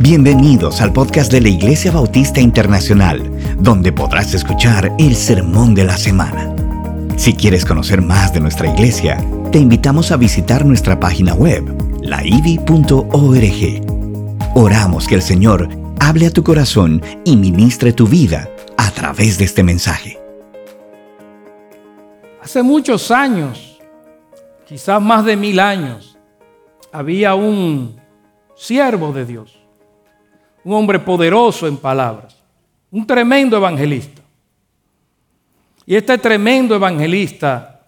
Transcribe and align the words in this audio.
Bienvenidos 0.00 0.80
al 0.80 0.92
podcast 0.92 1.30
de 1.30 1.40
la 1.40 1.50
Iglesia 1.50 1.92
Bautista 1.92 2.40
Internacional, 2.40 3.22
donde 3.60 3.92
podrás 3.92 4.34
escuchar 4.34 4.92
el 4.98 5.14
sermón 5.14 5.72
de 5.76 5.84
la 5.84 5.96
semana. 5.96 6.52
Si 7.16 7.32
quieres 7.32 7.64
conocer 7.64 8.02
más 8.02 8.34
de 8.34 8.40
nuestra 8.40 8.68
iglesia, 8.68 9.24
te 9.52 9.60
invitamos 9.60 10.10
a 10.10 10.16
visitar 10.16 10.66
nuestra 10.66 10.98
página 10.98 11.34
web, 11.34 11.64
laivi.org. 12.02 13.06
Oramos 14.56 15.06
que 15.06 15.14
el 15.14 15.22
Señor 15.22 15.68
hable 16.00 16.26
a 16.26 16.32
tu 16.32 16.42
corazón 16.42 17.00
y 17.24 17.36
ministre 17.36 17.92
tu 17.92 18.08
vida 18.08 18.50
a 18.76 18.90
través 18.90 19.38
de 19.38 19.44
este 19.44 19.62
mensaje. 19.62 20.18
Hace 22.42 22.64
muchos 22.64 23.12
años, 23.12 23.78
quizás 24.66 25.00
más 25.00 25.24
de 25.24 25.36
mil 25.36 25.60
años, 25.60 26.18
había 26.90 27.36
un 27.36 27.94
siervo 28.56 29.12
de 29.12 29.24
Dios, 29.24 29.63
un 30.64 30.72
hombre 30.72 30.98
poderoso 30.98 31.66
en 31.66 31.76
palabras, 31.76 32.36
un 32.90 33.06
tremendo 33.06 33.56
evangelista. 33.56 34.22
Y 35.86 35.94
este 35.94 36.16
tremendo 36.18 36.74
evangelista 36.74 37.82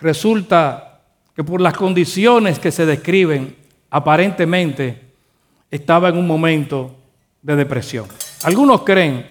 resulta 0.00 1.00
que 1.34 1.42
por 1.42 1.60
las 1.60 1.74
condiciones 1.74 2.58
que 2.58 2.70
se 2.70 2.84
describen, 2.84 3.56
aparentemente 3.90 5.00
estaba 5.70 6.10
en 6.10 6.18
un 6.18 6.26
momento 6.26 6.94
de 7.40 7.56
depresión. 7.56 8.06
Algunos 8.42 8.82
creen, 8.82 9.26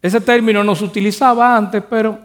ese 0.00 0.20
término 0.20 0.64
no 0.64 0.74
se 0.74 0.84
utilizaba 0.84 1.56
antes, 1.56 1.82
pero 1.88 2.18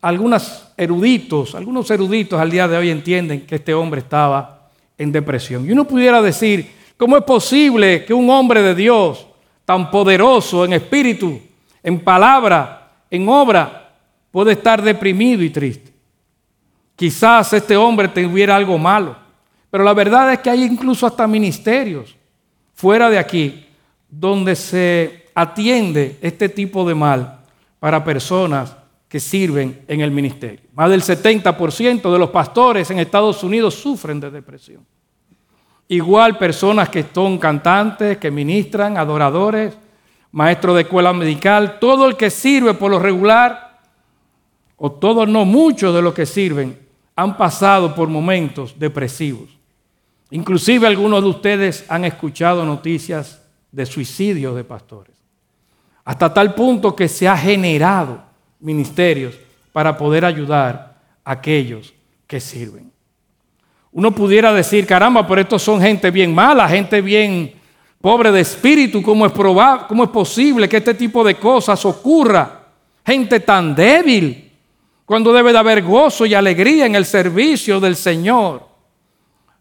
algunos 0.00 0.68
eruditos, 0.76 1.54
algunos 1.54 1.90
eruditos 1.90 2.40
al 2.40 2.50
día 2.50 2.66
de 2.66 2.76
hoy 2.76 2.90
entienden 2.90 3.46
que 3.46 3.56
este 3.56 3.74
hombre 3.74 4.00
estaba 4.00 4.70
en 4.98 5.12
depresión. 5.12 5.66
Y 5.66 5.72
uno 5.72 5.84
pudiera 5.84 6.20
decir, 6.20 6.70
¿cómo 6.96 7.16
es 7.16 7.24
posible 7.24 8.04
que 8.04 8.14
un 8.14 8.28
hombre 8.30 8.62
de 8.62 8.74
Dios 8.74 9.26
tan 9.66 9.90
poderoso 9.90 10.64
en 10.64 10.72
espíritu, 10.72 11.38
en 11.82 12.00
palabra, 12.00 12.92
en 13.10 13.28
obra, 13.28 13.92
puede 14.30 14.52
estar 14.52 14.80
deprimido 14.80 15.42
y 15.42 15.50
triste. 15.50 15.92
Quizás 16.94 17.52
este 17.52 17.76
hombre 17.76 18.08
tuviera 18.08 18.56
algo 18.56 18.78
malo, 18.78 19.16
pero 19.70 19.84
la 19.84 19.92
verdad 19.92 20.32
es 20.32 20.38
que 20.38 20.48
hay 20.48 20.64
incluso 20.64 21.06
hasta 21.06 21.26
ministerios 21.26 22.16
fuera 22.72 23.10
de 23.10 23.18
aquí 23.18 23.66
donde 24.08 24.54
se 24.56 25.26
atiende 25.34 26.16
este 26.22 26.48
tipo 26.48 26.88
de 26.88 26.94
mal 26.94 27.40
para 27.78 28.02
personas 28.02 28.74
que 29.08 29.20
sirven 29.20 29.82
en 29.88 30.00
el 30.00 30.10
ministerio. 30.10 30.60
Más 30.74 30.90
del 30.90 31.02
70% 31.02 32.12
de 32.12 32.18
los 32.18 32.30
pastores 32.30 32.90
en 32.90 32.98
Estados 32.98 33.42
Unidos 33.42 33.74
sufren 33.74 34.20
de 34.20 34.30
depresión. 34.30 34.86
Igual 35.88 36.36
personas 36.38 36.88
que 36.88 37.04
son 37.14 37.38
cantantes, 37.38 38.18
que 38.18 38.30
ministran, 38.30 38.96
adoradores, 38.96 39.76
maestros 40.32 40.76
de 40.76 40.82
escuela 40.82 41.12
medical, 41.12 41.78
todo 41.78 42.06
el 42.06 42.16
que 42.16 42.30
sirve 42.30 42.74
por 42.74 42.90
lo 42.90 42.98
regular 42.98 43.80
o 44.76 44.92
todos 44.92 45.28
no, 45.28 45.44
muchos 45.44 45.94
de 45.94 46.02
los 46.02 46.12
que 46.12 46.26
sirven, 46.26 46.78
han 47.14 47.36
pasado 47.36 47.94
por 47.94 48.08
momentos 48.08 48.78
depresivos. 48.78 49.48
Inclusive 50.30 50.86
algunos 50.86 51.22
de 51.22 51.28
ustedes 51.28 51.84
han 51.88 52.04
escuchado 52.04 52.64
noticias 52.64 53.40
de 53.70 53.86
suicidios 53.86 54.54
de 54.56 54.64
pastores. 54.64 55.14
Hasta 56.04 56.32
tal 56.32 56.54
punto 56.54 56.94
que 56.94 57.08
se 57.08 57.26
ha 57.26 57.36
generado 57.36 58.22
ministerios 58.60 59.34
para 59.72 59.96
poder 59.96 60.24
ayudar 60.24 61.00
a 61.24 61.32
aquellos 61.32 61.94
que 62.26 62.40
sirven. 62.40 62.92
Uno 63.96 64.14
pudiera 64.14 64.52
decir, 64.52 64.86
caramba, 64.86 65.26
pero 65.26 65.40
estos 65.40 65.62
son 65.62 65.80
gente 65.80 66.10
bien 66.10 66.34
mala, 66.34 66.68
gente 66.68 67.00
bien 67.00 67.54
pobre 67.98 68.30
de 68.30 68.42
espíritu, 68.42 69.02
¿cómo 69.02 69.24
es, 69.24 69.32
probable, 69.32 69.86
cómo 69.88 70.04
es 70.04 70.10
posible 70.10 70.68
que 70.68 70.76
este 70.76 70.92
tipo 70.92 71.24
de 71.24 71.36
cosas 71.36 71.82
ocurra? 71.86 72.66
Gente 73.06 73.40
tan 73.40 73.74
débil, 73.74 74.52
cuando 75.06 75.32
debe 75.32 75.50
de 75.50 75.58
haber 75.58 75.82
gozo 75.82 76.26
y 76.26 76.34
alegría 76.34 76.84
en 76.84 76.94
el 76.94 77.06
servicio 77.06 77.80
del 77.80 77.96
Señor. 77.96 78.68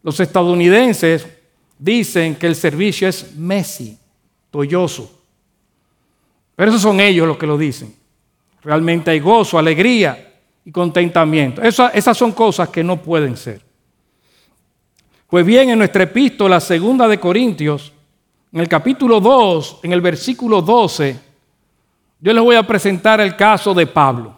Los 0.04 0.20
estadounidenses 0.20 1.26
dicen 1.80 2.36
que 2.36 2.48
el 2.48 2.58
servicio 2.58 3.08
es 3.08 3.38
messy, 3.38 3.98
tolloso. 4.52 5.18
Pero 6.58 6.72
esos 6.72 6.82
son 6.82 7.00
ellos 7.00 7.26
los 7.26 7.38
que 7.38 7.48
lo 7.48 7.58
dicen. 7.58 7.96
Realmente 8.62 9.12
hay 9.12 9.22
gozo, 9.22 9.58
alegría 9.58 10.34
y 10.66 10.74
contentamiento. 10.74 11.62
esas 11.62 12.18
son 12.18 12.34
cosas 12.34 12.68
que 12.68 12.84
no 12.84 13.02
pueden 13.02 13.38
ser. 13.38 13.65
Pues 15.28 15.46
bien, 15.46 15.70
en 15.70 15.80
nuestra 15.80 16.04
epístola 16.04 16.60
segunda 16.60 17.08
de 17.08 17.20
Corintios, 17.20 17.92
en 18.52 18.60
el 18.62 18.68
capítulo 18.68 19.20
2, 19.20 19.80
en 19.84 19.92
el 19.92 20.02
versículo 20.02 20.62
12, 20.62 21.20
yo 22.22 22.34
les 22.34 22.44
voy 22.44 22.56
a 22.56 22.66
presentar 22.66 23.20
el 23.20 23.36
caso 23.36 23.74
de 23.74 23.88
Pablo 23.88 24.36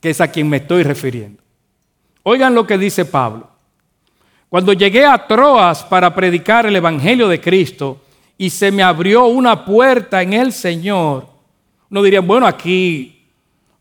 que 0.00 0.10
es 0.10 0.20
a 0.20 0.28
quien 0.28 0.48
me 0.48 0.56
estoy 0.58 0.82
refiriendo. 0.82 1.42
Oigan 2.22 2.54
lo 2.54 2.66
que 2.66 2.78
dice 2.78 3.04
Pablo. 3.04 3.48
Cuando 4.48 4.72
llegué 4.72 5.06
a 5.06 5.26
Troas 5.26 5.84
para 5.84 6.12
predicar 6.14 6.66
el 6.66 6.74
Evangelio 6.74 7.28
de 7.28 7.40
Cristo 7.40 8.00
y 8.36 8.50
se 8.50 8.72
me 8.72 8.82
abrió 8.82 9.26
una 9.26 9.64
puerta 9.64 10.22
en 10.22 10.32
el 10.32 10.52
Señor, 10.52 11.26
no 11.88 12.02
dirían, 12.02 12.26
bueno, 12.26 12.46
aquí 12.46 13.26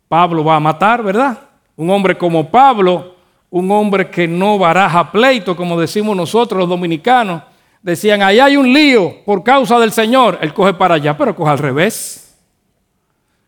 Pablo 0.08 0.44
va 0.44 0.58
a 0.58 0.60
matar, 0.60 1.02
¿verdad? 1.02 1.40
Un 1.76 1.90
hombre 1.90 2.18
como 2.18 2.50
Pablo, 2.50 3.16
un 3.50 3.72
hombre 3.72 4.10
que 4.10 4.28
no 4.28 4.58
baraja 4.58 5.12
pleito, 5.12 5.56
como 5.56 5.80
decimos 5.80 6.16
nosotros 6.16 6.60
los 6.60 6.70
dominicanos, 6.70 7.44
decían, 7.82 8.22
ahí 8.22 8.40
hay 8.40 8.58
un 8.58 8.72
lío 8.72 9.24
por 9.26 9.44
causa 9.44 9.80
del 9.80 9.92
Señor, 9.92 10.38
él 10.42 10.54
coge 10.54 10.74
para 10.74 10.96
allá, 10.96 11.18
pero 11.18 11.36
coge 11.36 11.52
al 11.52 11.58
revés. 11.58 12.38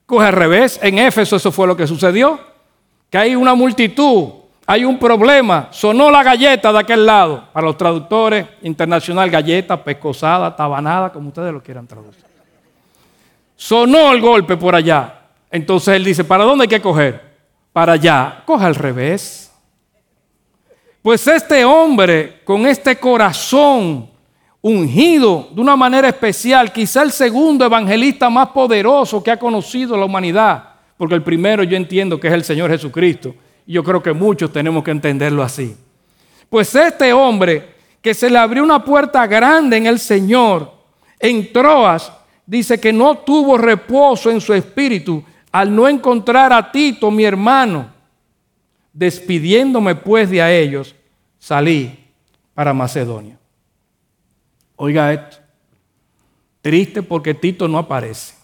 Coge 0.06 0.28
al 0.28 0.34
revés, 0.34 0.79
en 0.81 1.00
Éfeso 1.00 1.35
eso 1.35 1.51
fue 1.51 1.67
lo 1.67 1.75
que 1.75 1.88
sucedió 1.88 2.51
que 3.12 3.17
hay 3.17 3.35
una 3.35 3.53
multitud, 3.53 4.29
hay 4.66 4.85
un 4.85 4.97
problema. 4.97 5.67
Sonó 5.69 6.09
la 6.09 6.23
galleta 6.23 6.72
de 6.72 6.79
aquel 6.79 7.06
lado. 7.06 7.44
Para 7.51 7.68
los 7.68 7.78
traductores 7.78 8.47
internacional, 8.62 9.29
galleta, 9.29 9.83
pescosada, 9.83 10.56
tabanada, 10.56 11.12
como 11.12 11.28
ustedes 11.28 11.51
lo 11.51 11.62
quieran 11.62 11.85
traducir. 11.85 12.23
Sonó 13.57 14.13
el 14.13 14.22
golpe 14.22 14.56
por 14.56 14.73
allá. 14.73 15.23
Entonces 15.51 15.94
él 15.95 16.06
dice, 16.06 16.23
¿para 16.23 16.45
dónde 16.45 16.63
hay 16.63 16.69
que 16.69 16.81
coger? 16.81 17.22
Para 17.73 17.94
allá. 17.94 18.44
Coge 18.45 18.63
al 18.63 18.75
revés. 18.75 19.50
Pues 21.01 21.25
este 21.28 21.66
hombre, 21.66 22.41
con 22.44 22.67
este 22.67 22.95
corazón 22.97 24.07
ungido 24.62 25.50
de 25.51 25.59
una 25.59 25.75
manera 25.75 26.07
especial, 26.07 26.72
quizá 26.72 27.01
el 27.01 27.12
segundo 27.12 27.66
evangelista 27.66 28.29
más 28.29 28.50
poderoso 28.50 29.23
que 29.23 29.31
ha 29.31 29.39
conocido 29.39 29.97
la 29.97 30.06
humanidad, 30.06 30.63
porque 30.97 31.16
el 31.16 31.23
primero 31.23 31.63
yo 31.63 31.75
entiendo 31.75 32.19
que 32.19 32.28
es 32.28 32.34
el 32.34 32.44
Señor 32.44 32.69
Jesucristo. 32.69 33.34
Y 33.66 33.73
yo 33.73 33.84
creo 33.84 34.03
que 34.03 34.13
muchos 34.13 34.53
tenemos 34.53 34.84
que 34.84 34.91
entenderlo 34.91 35.41
así. 35.41 35.75
Pues 36.47 36.75
este 36.75 37.12
hombre 37.13 37.73
que 38.00 38.13
se 38.13 38.29
le 38.29 38.38
abrió 38.38 38.63
una 38.63 38.83
puerta 38.83 39.25
grande 39.25 39.78
en 39.78 39.88
el 39.88 39.97
Señor, 39.97 40.72
en 41.19 41.51
Troas, 41.51 42.12
dice 42.45 42.79
que 42.79 42.94
no 42.94 43.16
tuvo 43.19 43.57
reposo 43.57 44.29
en 44.29 44.39
su 44.39 44.53
espíritu 44.53 45.23
al 45.51 45.75
no 45.75 45.88
encontrar 45.88 46.53
a 46.53 46.72
Tito, 46.72 47.09
mi 47.09 47.23
hermano. 47.23 48.00
Despidiéndome 48.94 49.96
pues 49.96 50.29
de 50.29 50.41
a 50.41 50.52
ellos, 50.52 50.96
salí 51.40 51.97
para 52.53 52.74
Macedonia. 52.74 53.38
Oiga 54.75 55.13
esto, 55.13 55.38
triste 56.62 57.03
porque 57.03 57.34
Tito 57.34 57.68
no 57.68 57.78
aparece. 57.78 58.35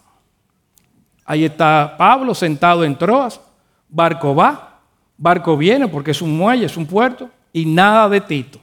Ahí 1.25 1.43
está 1.43 1.95
Pablo 1.97 2.33
sentado 2.33 2.83
en 2.83 2.97
Troas, 2.97 3.41
barco 3.89 4.33
va, 4.33 4.79
barco 5.17 5.57
viene 5.57 5.87
porque 5.87 6.11
es 6.11 6.21
un 6.21 6.37
muelle, 6.37 6.65
es 6.65 6.77
un 6.77 6.85
puerto, 6.85 7.29
y 7.51 7.65
nada 7.65 8.07
de 8.07 8.21
Tito. 8.21 8.59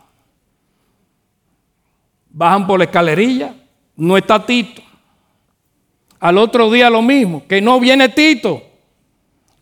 Bajan 2.31 2.67
por 2.67 2.78
la 2.78 2.84
escalerilla, 2.84 3.55
no 3.97 4.17
está 4.17 4.44
Tito. 4.44 4.83
Al 6.19 6.38
otro 6.38 6.70
día 6.70 6.88
lo 6.88 7.03
mismo, 7.03 7.47
que 7.47 7.61
no 7.61 7.79
viene 7.79 8.08
Tito. 8.08 8.62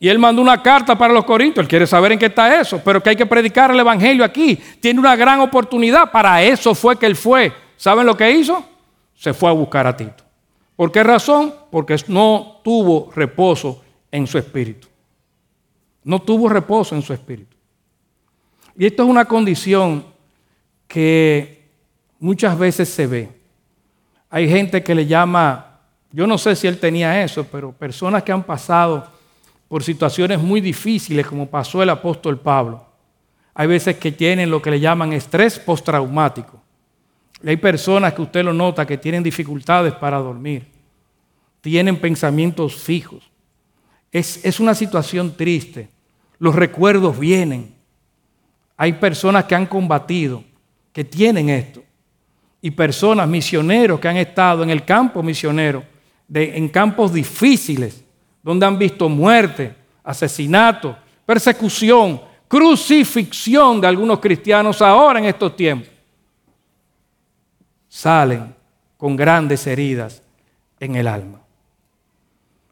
Y 0.02 0.08
él 0.08 0.19
mandó 0.19 0.43
una 0.43 0.60
carta 0.60 0.99
para 0.99 1.14
los 1.14 1.25
corintios, 1.25 1.62
él 1.62 1.69
quiere 1.69 1.87
saber 1.87 2.10
en 2.10 2.19
qué 2.19 2.26
está 2.26 2.60
eso, 2.60 2.82
pero 2.84 3.00
que 3.00 3.10
hay 3.10 3.14
que 3.14 3.25
predicar 3.25 3.70
el 3.70 3.78
Evangelio 3.78 4.25
aquí. 4.25 4.58
Tiene 4.81 4.99
una 4.99 5.14
gran 5.14 5.38
oportunidad, 5.38 6.10
para 6.10 6.43
eso 6.43 6.75
fue 6.75 6.99
que 6.99 7.06
él 7.06 7.14
fue. 7.14 7.52
¿Saben 7.76 8.04
lo 8.04 8.16
que 8.16 8.28
hizo? 8.28 8.64
Se 9.14 9.32
fue 9.32 9.49
a 9.49 9.52
buscar 9.52 9.87
a 9.87 9.96
Tito. 9.96 10.25
¿Por 10.75 10.90
qué 10.90 11.04
razón? 11.04 11.54
Porque 11.70 11.94
no 12.08 12.58
tuvo 12.64 13.12
reposo 13.14 13.81
en 14.10 14.26
su 14.26 14.38
espíritu. 14.38 14.88
No 16.02 16.20
tuvo 16.20 16.48
reposo 16.48 16.96
en 16.96 17.02
su 17.02 17.12
espíritu. 17.12 17.56
Y 18.76 18.87
esto 18.87 19.05
es 19.05 19.08
una 19.08 19.26
condición 19.26 20.05
que 20.88 21.69
muchas 22.19 22.58
veces 22.58 22.88
se 22.88 23.06
ve. 23.06 23.28
Hay 24.31 24.48
gente 24.48 24.82
que 24.82 24.96
le 24.96 25.06
llama, 25.06 25.78
yo 26.10 26.26
no 26.26 26.38
sé 26.38 26.56
si 26.56 26.66
él 26.66 26.81
tenía 26.81 27.22
eso, 27.22 27.46
pero 27.52 27.70
personas 27.70 28.25
que 28.25 28.32
han 28.32 28.43
pasado 28.43 29.12
por 29.72 29.82
situaciones 29.82 30.38
muy 30.38 30.60
difíciles, 30.60 31.26
como 31.26 31.46
pasó 31.46 31.82
el 31.82 31.88
apóstol 31.88 32.38
Pablo. 32.38 32.84
Hay 33.54 33.66
veces 33.66 33.96
que 33.96 34.12
tienen 34.12 34.50
lo 34.50 34.60
que 34.60 34.70
le 34.70 34.78
llaman 34.78 35.14
estrés 35.14 35.58
postraumático. 35.58 36.60
hay 37.42 37.56
personas 37.56 38.12
que 38.12 38.20
usted 38.20 38.44
lo 38.44 38.52
nota 38.52 38.84
que 38.84 38.98
tienen 38.98 39.22
dificultades 39.22 39.94
para 39.94 40.19
dormir, 40.19 40.66
tienen 41.62 41.96
pensamientos 41.96 42.74
fijos. 42.74 43.22
Es, 44.10 44.44
es 44.44 44.60
una 44.60 44.74
situación 44.74 45.34
triste. 45.38 45.88
Los 46.38 46.54
recuerdos 46.54 47.19
vienen. 47.19 47.74
Hay 48.76 48.92
personas 48.92 49.46
que 49.46 49.54
han 49.54 49.64
combatido, 49.64 50.44
que 50.92 51.02
tienen 51.02 51.48
esto. 51.48 51.82
Y 52.60 52.72
personas, 52.72 53.26
misioneros 53.26 53.98
que 54.00 54.08
han 54.08 54.19
estado 54.19 54.64
en 54.64 54.69
el 54.69 54.84
campo 54.84 55.22
misionero, 55.22 55.82
de, 56.28 56.58
en 56.58 56.69
campos 56.69 57.14
difíciles, 57.14 58.01
donde 58.43 58.67
han 58.67 58.79
visto 58.79 59.09
muerte, 59.09 59.75
asesinato, 60.03 60.97
persecución, 61.25 62.21
crucifixión 62.49 63.81
de 63.81 63.87
algunos 63.87 64.19
cristianos 64.21 64.83
ahora 64.83 65.19
en 65.19 65.27
estos 65.27 65.56
tiempos 65.56 65.93
salen 67.93 68.55
con 68.97 69.17
grandes 69.17 69.67
heridas 69.67 70.23
en 70.81 70.97
el 70.97 71.06
alma. 71.06 71.43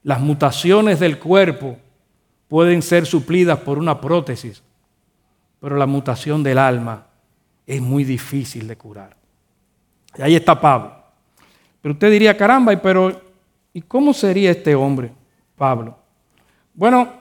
Las 0.02 0.18
mutaciones 0.18 0.98
del 0.98 1.18
cuerpo 1.18 1.76
pueden 2.48 2.80
ser 2.80 3.04
suplidas 3.04 3.58
por 3.58 3.78
una 3.78 4.00
prótesis, 4.00 4.62
pero 5.60 5.76
la 5.76 5.84
mutación 5.84 6.42
del 6.42 6.56
alma 6.56 7.06
es 7.66 7.82
muy 7.82 8.02
difícil 8.02 8.66
de 8.66 8.78
curar. 8.78 9.14
Y 10.16 10.22
ahí 10.22 10.36
está 10.36 10.58
Pablo. 10.58 10.94
Pero 11.82 11.92
usted 11.92 12.10
diría, 12.10 12.34
caramba, 12.34 12.74
pero 12.80 13.20
¿y 13.74 13.82
cómo 13.82 14.14
sería 14.14 14.52
este 14.52 14.74
hombre, 14.74 15.12
Pablo? 15.60 15.94
Bueno, 16.72 17.12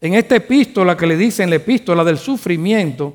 en 0.00 0.14
esta 0.14 0.34
epístola 0.34 0.96
que 0.96 1.06
le 1.06 1.16
dicen 1.16 1.48
la 1.48 1.56
epístola 1.56 2.02
del 2.02 2.18
sufrimiento, 2.18 3.14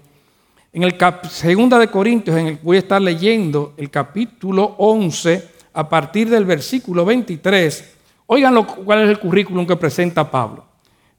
en 0.72 0.84
el 0.84 0.96
segunda 1.30 1.78
de 1.78 1.90
Corintios, 1.90 2.38
en 2.38 2.48
el 2.48 2.60
voy 2.64 2.78
a 2.78 2.80
estar 2.80 3.02
leyendo 3.02 3.74
el 3.76 3.90
capítulo 3.90 4.76
11 4.78 5.50
a 5.74 5.90
partir 5.90 6.30
del 6.30 6.46
versículo 6.46 7.04
23. 7.04 7.96
Oigan 8.28 8.64
cuál 8.64 9.02
es 9.02 9.10
el 9.10 9.20
currículum 9.20 9.68
que 9.68 9.76
presenta 9.76 10.32
Pablo. 10.32 10.64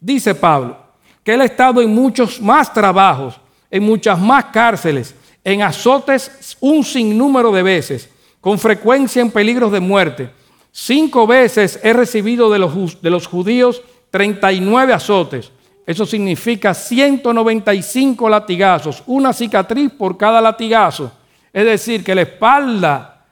Dice 0.00 0.34
Pablo 0.34 0.78
que 1.22 1.34
él 1.34 1.42
ha 1.42 1.44
estado 1.44 1.82
en 1.82 1.94
muchos 1.94 2.40
más 2.40 2.72
trabajos, 2.72 3.38
en 3.70 3.82
muchas 3.82 4.18
más 4.18 4.46
cárceles, 4.46 5.14
en 5.44 5.60
azotes 5.60 6.56
un 6.60 6.82
sinnúmero 6.82 7.52
de 7.52 7.62
veces, 7.62 8.08
con 8.40 8.58
frecuencia 8.58 9.20
en 9.20 9.30
peligros 9.30 9.70
de 9.70 9.80
muerte. 9.80 10.39
Cinco 10.72 11.26
veces 11.26 11.80
he 11.82 11.92
recibido 11.92 12.50
de 12.50 12.58
los, 12.58 13.02
de 13.02 13.10
los 13.10 13.26
judíos 13.26 13.82
39 14.10 14.92
azotes. 14.92 15.50
Eso 15.86 16.06
significa 16.06 16.72
195 16.72 18.28
latigazos, 18.28 19.02
una 19.06 19.32
cicatriz 19.32 19.90
por 19.92 20.16
cada 20.16 20.40
latigazo. 20.40 21.10
Es 21.52 21.64
decir, 21.64 22.04
que 22.04 22.14
la 22.14 22.22
espalda 22.22 23.24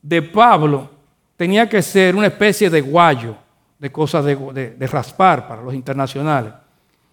de 0.00 0.22
Pablo 0.22 0.90
tenía 1.36 1.68
que 1.68 1.82
ser 1.82 2.14
una 2.14 2.28
especie 2.28 2.70
de 2.70 2.80
guayo, 2.80 3.36
de 3.78 3.90
cosas 3.90 4.24
de, 4.24 4.88
raspar 4.90 5.48
para 5.48 5.62
los 5.62 5.74
internacionales. 5.74 6.52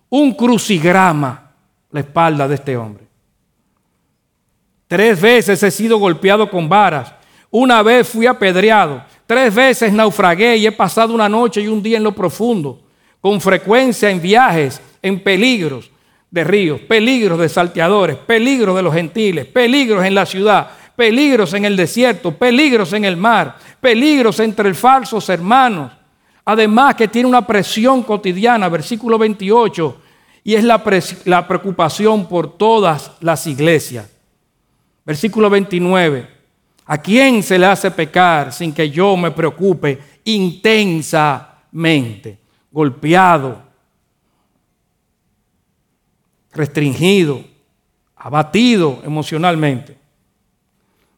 Un 0.10 0.34
crucigrama 0.34 1.52
la 1.90 2.00
espalda 2.02 2.48
de 2.48 2.56
este 2.56 2.78
hombre. 2.78 3.08
Tres 4.88 5.20
veces 5.20 5.64
he 5.64 5.72
sido 5.72 5.98
golpeado 5.98 6.50
con 6.50 6.68
varas. 6.68 7.14
Una 7.50 7.82
vez 7.82 8.08
fui 8.08 8.28
apedreado. 8.28 9.04
Tres 9.32 9.56
veces 9.56 9.94
naufragué 9.94 10.58
y 10.58 10.68
he 10.68 10.74
pasado 10.74 11.14
una 11.14 11.30
noche 11.30 11.62
y 11.62 11.68
un 11.70 11.82
día 11.82 11.96
en 11.96 12.04
lo 12.04 12.12
profundo 12.12 12.82
con 13.22 13.40
frecuencia 13.40 14.10
en 14.10 14.22
viajes, 14.22 14.82
en 15.02 15.24
peligros 15.24 15.90
de 16.30 16.44
ríos, 16.44 16.82
peligros 16.82 17.40
de 17.40 17.48
salteadores, 17.48 18.18
peligros 18.18 18.76
de 18.76 18.82
los 18.82 18.94
gentiles, 18.94 19.46
peligros 19.46 20.04
en 20.04 20.16
la 20.16 20.26
ciudad, 20.26 20.72
peligros 20.98 21.54
en 21.54 21.64
el 21.64 21.78
desierto, 21.78 22.34
peligros 22.34 22.92
en 22.92 23.06
el 23.06 23.16
mar, 23.16 23.56
peligros 23.80 24.38
entre 24.42 24.74
falsos 24.74 25.30
hermanos. 25.30 25.94
Además 26.44 26.96
que 26.96 27.08
tiene 27.08 27.30
una 27.30 27.48
presión 27.48 28.04
cotidiana, 28.04 28.68
versículo 28.68 29.18
28, 29.18 30.02
y 30.44 30.56
es 30.56 30.64
la, 30.66 30.84
la 31.24 31.48
preocupación 31.48 32.28
por 32.28 32.58
todas 32.58 33.14
las 33.22 33.48
iglesias. 33.48 34.12
Versículo 35.06 35.50
29, 35.50 36.41
¿a 36.92 36.98
quién 36.98 37.42
se 37.42 37.58
le 37.58 37.68
hace 37.68 37.90
pecar 37.92 38.52
sin 38.52 38.74
que 38.74 38.90
yo 38.90 39.16
me 39.16 39.32
preocupe 39.32 39.98
intensamente? 40.26 42.42
golpeado, 42.72 43.62
restringido, 46.54 47.44
abatido 48.16 49.02
emocionalmente. 49.04 49.98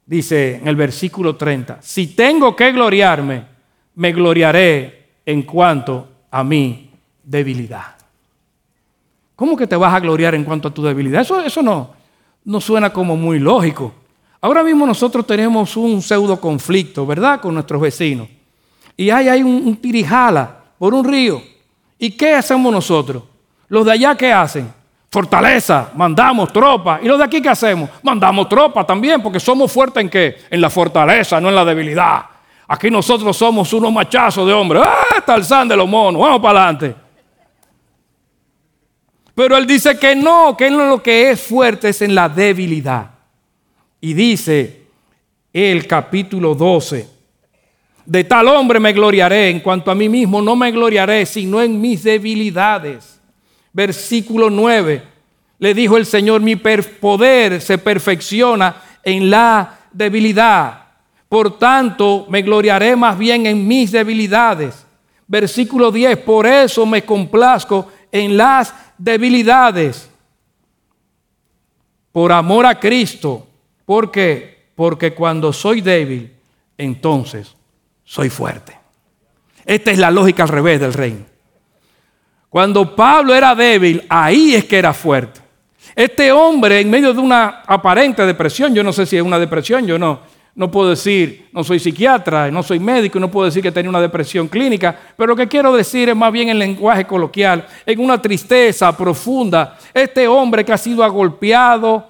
Dice 0.06 0.56
en 0.56 0.68
el 0.68 0.76
versículo 0.76 1.36
30, 1.36 1.82
si 1.82 2.08
tengo 2.08 2.56
que 2.56 2.72
gloriarme, 2.72 3.46
me 3.96 4.12
gloriaré 4.12 5.12
en 5.26 5.44
cuanto 5.44 6.10
a 6.30 6.44
mi 6.44 6.90
debilidad. 7.24 7.96
¿Cómo 9.36 9.56
que 9.56 9.68
te 9.68 9.76
vas 9.76 9.94
a 9.94 10.00
gloriar 10.00 10.36
en 10.36 10.44
cuanto 10.44 10.68
a 10.68 10.74
tu 10.74 10.84
debilidad? 10.84 11.22
Eso, 11.22 11.40
eso 11.42 11.62
no, 11.62 11.92
no 12.44 12.60
suena 12.60 12.92
como 12.92 13.16
muy 13.16 13.40
lógico. 13.40 13.94
Ahora 14.44 14.62
mismo 14.62 14.86
nosotros 14.86 15.26
tenemos 15.26 15.78
un 15.78 16.02
pseudo 16.02 16.38
conflicto, 16.38 17.06
¿verdad? 17.06 17.40
Con 17.40 17.54
nuestros 17.54 17.80
vecinos. 17.80 18.28
Y 18.98 19.10
hay, 19.10 19.30
hay 19.30 19.42
un, 19.42 19.66
un 19.66 19.78
tirijala 19.78 20.54
por 20.78 20.94
un 20.94 21.06
río. 21.06 21.42
¿Y 21.98 22.12
qué 22.12 22.36
hacemos 22.36 22.70
nosotros? 22.70 23.24
Los 23.70 23.86
de 23.86 23.94
allá, 23.94 24.16
¿qué 24.16 24.34
hacen? 24.34 24.70
Fortaleza, 25.10 25.92
mandamos 25.96 26.52
tropa. 26.52 27.00
¿Y 27.02 27.08
los 27.08 27.18
de 27.20 27.24
aquí 27.24 27.42
qué 27.42 27.48
hacemos? 27.48 27.90
Mandamos 28.02 28.50
tropa 28.50 28.86
también, 28.86 29.24
porque 29.24 29.40
somos 29.40 29.72
fuertes 29.72 30.04
en 30.04 30.10
qué? 30.10 30.36
En 30.50 30.60
la 30.60 30.70
fortaleza, 30.70 31.40
no 31.40 31.48
en 31.48 31.56
la 31.56 31.64
debilidad. 31.64 32.26
Aquí 32.68 32.92
nosotros 32.92 33.38
somos 33.38 33.72
unos 33.72 33.94
machazos 33.94 34.46
de 34.46 34.52
hombres. 34.52 34.84
¡Ah! 34.86 35.24
Tarzán 35.26 35.70
de 35.70 35.78
los 35.78 35.88
monos, 35.88 36.22
vamos 36.22 36.42
para 36.42 36.64
adelante. 36.64 36.94
Pero 39.34 39.56
él 39.56 39.66
dice 39.66 39.98
que 39.98 40.18
no, 40.18 40.58
que 40.58 40.70
lo 40.70 41.02
que 41.02 41.30
es 41.32 41.42
fuerte 41.42 41.88
es 41.88 42.02
en 42.02 42.14
la 42.14 42.28
debilidad. 42.28 43.13
Y 44.04 44.14
dice 44.14 44.82
el 45.54 45.88
capítulo 45.88 46.56
12, 46.56 47.08
de 48.06 48.24
tal 48.26 48.50
hombre 48.50 48.78
me 48.78 48.92
gloriaré, 48.92 49.48
en 49.48 49.62
cuanto 49.62 49.90
a 49.90 49.96
mí 49.96 50.10
mismo 50.10 50.42
no 50.42 50.58
me 50.58 50.74
gloriaré, 50.74 51.26
sino 51.26 51.62
en 51.62 51.80
mis 51.80 52.04
debilidades. 52.04 53.22
Versículo 53.72 54.50
9. 54.50 55.04
Le 55.58 55.74
dijo 55.74 55.96
el 55.96 56.06
Señor, 56.06 56.42
mi 56.42 56.58
poder 56.58 57.62
se 57.62 57.78
perfecciona 57.78 58.76
en 59.04 59.30
la 59.30 59.80
debilidad. 59.94 60.84
Por 61.30 61.58
tanto, 61.58 62.26
me 62.30 62.42
gloriaré 62.42 62.98
más 62.98 63.18
bien 63.18 63.46
en 63.46 63.66
mis 63.66 63.94
debilidades. 63.94 64.86
Versículo 65.26 65.94
10, 65.94 66.18
por 66.18 66.46
eso 66.46 66.86
me 66.86 67.06
complazco 67.06 67.88
en 68.12 68.36
las 68.36 68.76
debilidades. 68.98 70.10
Por 72.12 72.34
amor 72.34 72.66
a 72.66 72.78
Cristo. 72.78 73.48
¿Por 73.86 74.12
qué? 74.12 74.68
Porque 74.76 75.14
cuando 75.14 75.54
soy 75.54 75.82
débil, 75.82 76.34
entonces 76.78 77.56
soy 78.04 78.30
fuerte. 78.30 78.78
Esta 79.66 79.92
es 79.92 79.98
la 79.98 80.12
lógica 80.12 80.44
al 80.44 80.50
revés 80.50 80.80
del 80.80 80.94
reino. 80.94 81.26
Cuando 82.50 82.96
Pablo 82.96 83.34
era 83.34 83.56
débil, 83.56 84.04
ahí 84.10 84.54
es 84.54 84.66
que 84.66 84.78
era 84.78 84.94
fuerte. 84.94 85.42
Este 85.96 86.32
hombre, 86.32 86.80
en 86.80 86.90
medio 86.90 87.14
de 87.14 87.20
una 87.20 87.64
aparente 87.66 88.26
depresión, 88.26 88.74
yo 88.74 88.84
no 88.84 88.94
sé 88.94 89.06
si 89.06 89.18
es 89.18 89.24
una 89.24 89.40
depresión, 89.40 89.86
yo 89.86 89.98
no, 89.98 90.20
no 90.56 90.70
puedo 90.70 90.92
decir, 90.92 91.50
no 91.52 91.64
soy 91.64 91.80
psiquiatra, 91.80 92.52
no 92.52 92.62
soy 92.62 92.80
médico, 92.80 93.20
no 93.20 93.30
puedo 93.30 93.46
decir 93.46 93.64
que 93.64 93.72
tenía 93.72 93.90
una 93.90 94.02
depresión 94.02 94.48
clínica, 94.48 94.98
pero 95.18 95.30
lo 95.30 95.36
que 95.36 95.48
quiero 95.48 95.76
decir 95.76 96.10
es 96.10 96.16
más 96.16 96.32
bien 96.32 96.50
en 96.50 96.60
lenguaje 96.60 97.06
coloquial, 97.06 97.66
en 97.86 98.00
una 98.00 98.22
tristeza 98.22 98.96
profunda. 98.96 99.78
Este 99.94 100.28
hombre 100.28 100.64
que 100.64 100.74
ha 100.74 100.78
sido 100.78 101.04
agolpeado, 101.04 102.08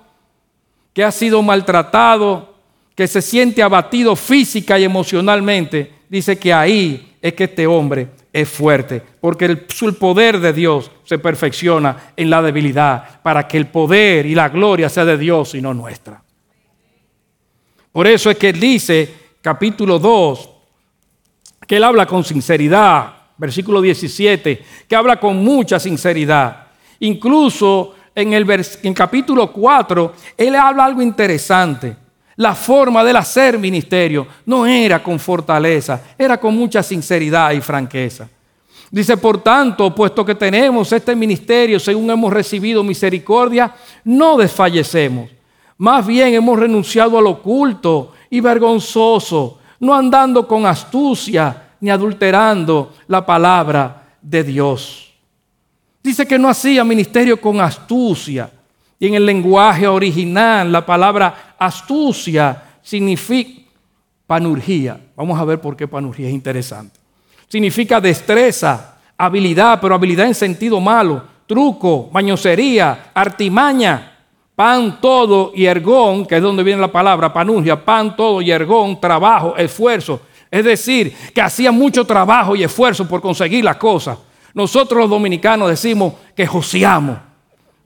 que 0.94 1.04
ha 1.04 1.12
sido 1.12 1.42
maltratado, 1.42 2.54
que 2.96 3.08
se 3.08 3.22
siente 3.22 3.64
abatido 3.64 4.16
física 4.16 4.78
y 4.78 4.84
emocionalmente, 4.84 5.92
dice 6.08 6.38
que 6.38 6.54
ahí 6.54 7.16
es 7.22 7.34
que 7.34 7.46
este 7.46 7.66
hombre 7.66 8.10
es 8.32 8.50
fuerte, 8.50 9.02
porque 9.20 9.46
el, 9.46 9.66
el, 9.82 9.96
poder 9.96 10.40
de 10.40 10.54
Dios 10.54 10.92
se 11.04 11.20
perfecciona 11.20 12.14
en 12.16 12.30
la 12.30 12.42
debilidad, 12.42 13.22
para 13.22 13.48
que 13.48 13.58
el 13.58 13.68
poder 13.68 14.26
y 14.26 14.36
la 14.36 14.50
gloria 14.50 14.90
sea 14.90 15.06
de 15.06 15.18
Dios 15.18 15.56
y 15.56 15.62
no 15.62 15.74
nuestra. 15.74 16.24
Por 17.92 18.08
eso 18.08 18.32
es 18.32 18.38
que 18.38 18.50
él 18.50 18.60
dice, 18.60 19.14
capítulo 19.42 20.00
2, 20.00 20.50
que 21.68 21.78
él 21.78 21.84
habla 21.84 22.06
con 22.06 22.24
sinceridad, 22.24 23.14
versículo 23.38 23.82
17, 23.82 24.64
que 24.88 24.96
habla 24.96 25.20
con 25.20 25.44
mucha 25.44 25.80
sinceridad. 25.80 26.68
Incluso 27.00 27.96
en 28.16 28.34
el 28.34 28.94
capítulo 28.94 29.52
4, 29.52 30.14
él 30.38 30.56
habla 30.56 30.86
algo 30.86 31.02
interesante. 31.02 31.96
La 32.36 32.56
forma 32.56 33.04
de 33.04 33.12
hacer 33.12 33.60
ministerio 33.60 34.26
no 34.46 34.66
era 34.66 35.02
con 35.04 35.20
fortaleza, 35.20 36.02
era 36.18 36.40
con 36.40 36.56
mucha 36.56 36.82
sinceridad 36.82 37.52
y 37.52 37.62
franqueza. 37.62 38.28
Dice, 38.90 39.18
por 39.18 39.42
tanto, 39.42 39.94
puesto 39.94 40.24
que 40.24 40.36
tenemos 40.36 40.92
este 40.92 41.16
ministerio, 41.16 41.80
según 41.80 42.10
hemos 42.12 42.32
recibido 42.32 42.84
misericordia, 42.84 43.74
no 44.04 44.38
desfallecemos. 44.38 45.30
Más 45.78 46.06
bien 46.06 46.34
hemos 46.34 46.60
renunciado 46.60 47.18
al 47.18 47.28
oculto 47.28 48.14
y 48.30 48.40
vergonzoso, 48.40 49.60
no 49.80 49.94
andando 49.96 50.48
con 50.48 50.66
astucia 50.66 51.72
ni 51.80 51.90
adulterando 51.90 52.94
la 53.08 53.26
palabra 53.26 54.16
de 54.22 54.44
Dios. 54.44 55.13
Dice 56.04 56.28
que 56.28 56.38
no 56.38 56.50
hacía 56.50 56.84
ministerio 56.84 57.40
con 57.40 57.62
astucia. 57.62 58.52
Y 59.00 59.08
en 59.08 59.16
el 59.16 59.26
lenguaje 59.26 59.88
original, 59.88 60.72
la 60.72 60.86
palabra 60.86 61.56
astucia 61.58 62.62
significa 62.82 63.62
panurgía. 64.28 65.00
Vamos 65.16 65.40
a 65.40 65.46
ver 65.46 65.62
por 65.62 65.76
qué 65.76 65.88
panurgía 65.88 66.28
es 66.28 66.34
interesante. 66.34 67.00
Significa 67.48 68.02
destreza, 68.02 68.98
habilidad, 69.18 69.80
pero 69.80 69.96
habilidad 69.96 70.28
en 70.28 70.36
sentido 70.36 70.80
malo, 70.80 71.24
truco, 71.48 72.10
mañosería, 72.12 73.12
artimaña, 73.14 74.18
pan 74.56 75.00
todo 75.00 75.52
y 75.56 75.66
ergón, 75.66 76.26
que 76.26 76.38
es 76.38 76.42
donde 76.42 76.64
viene 76.64 76.82
la 76.82 76.92
palabra 76.92 77.32
panurgia, 77.32 77.84
pan 77.84 78.16
todo 78.16 78.42
y 78.42 78.52
ergón, 78.52 79.00
trabajo, 79.00 79.56
esfuerzo. 79.56 80.22
Es 80.50 80.66
decir, 80.66 81.16
que 81.34 81.42
hacía 81.42 81.72
mucho 81.72 82.06
trabajo 82.06 82.56
y 82.56 82.64
esfuerzo 82.64 83.08
por 83.08 83.22
conseguir 83.22 83.64
las 83.64 83.78
cosas. 83.78 84.18
Nosotros 84.54 85.02
los 85.02 85.10
dominicanos 85.10 85.70
decimos 85.70 86.14
que 86.36 86.46
joseamos, 86.46 87.18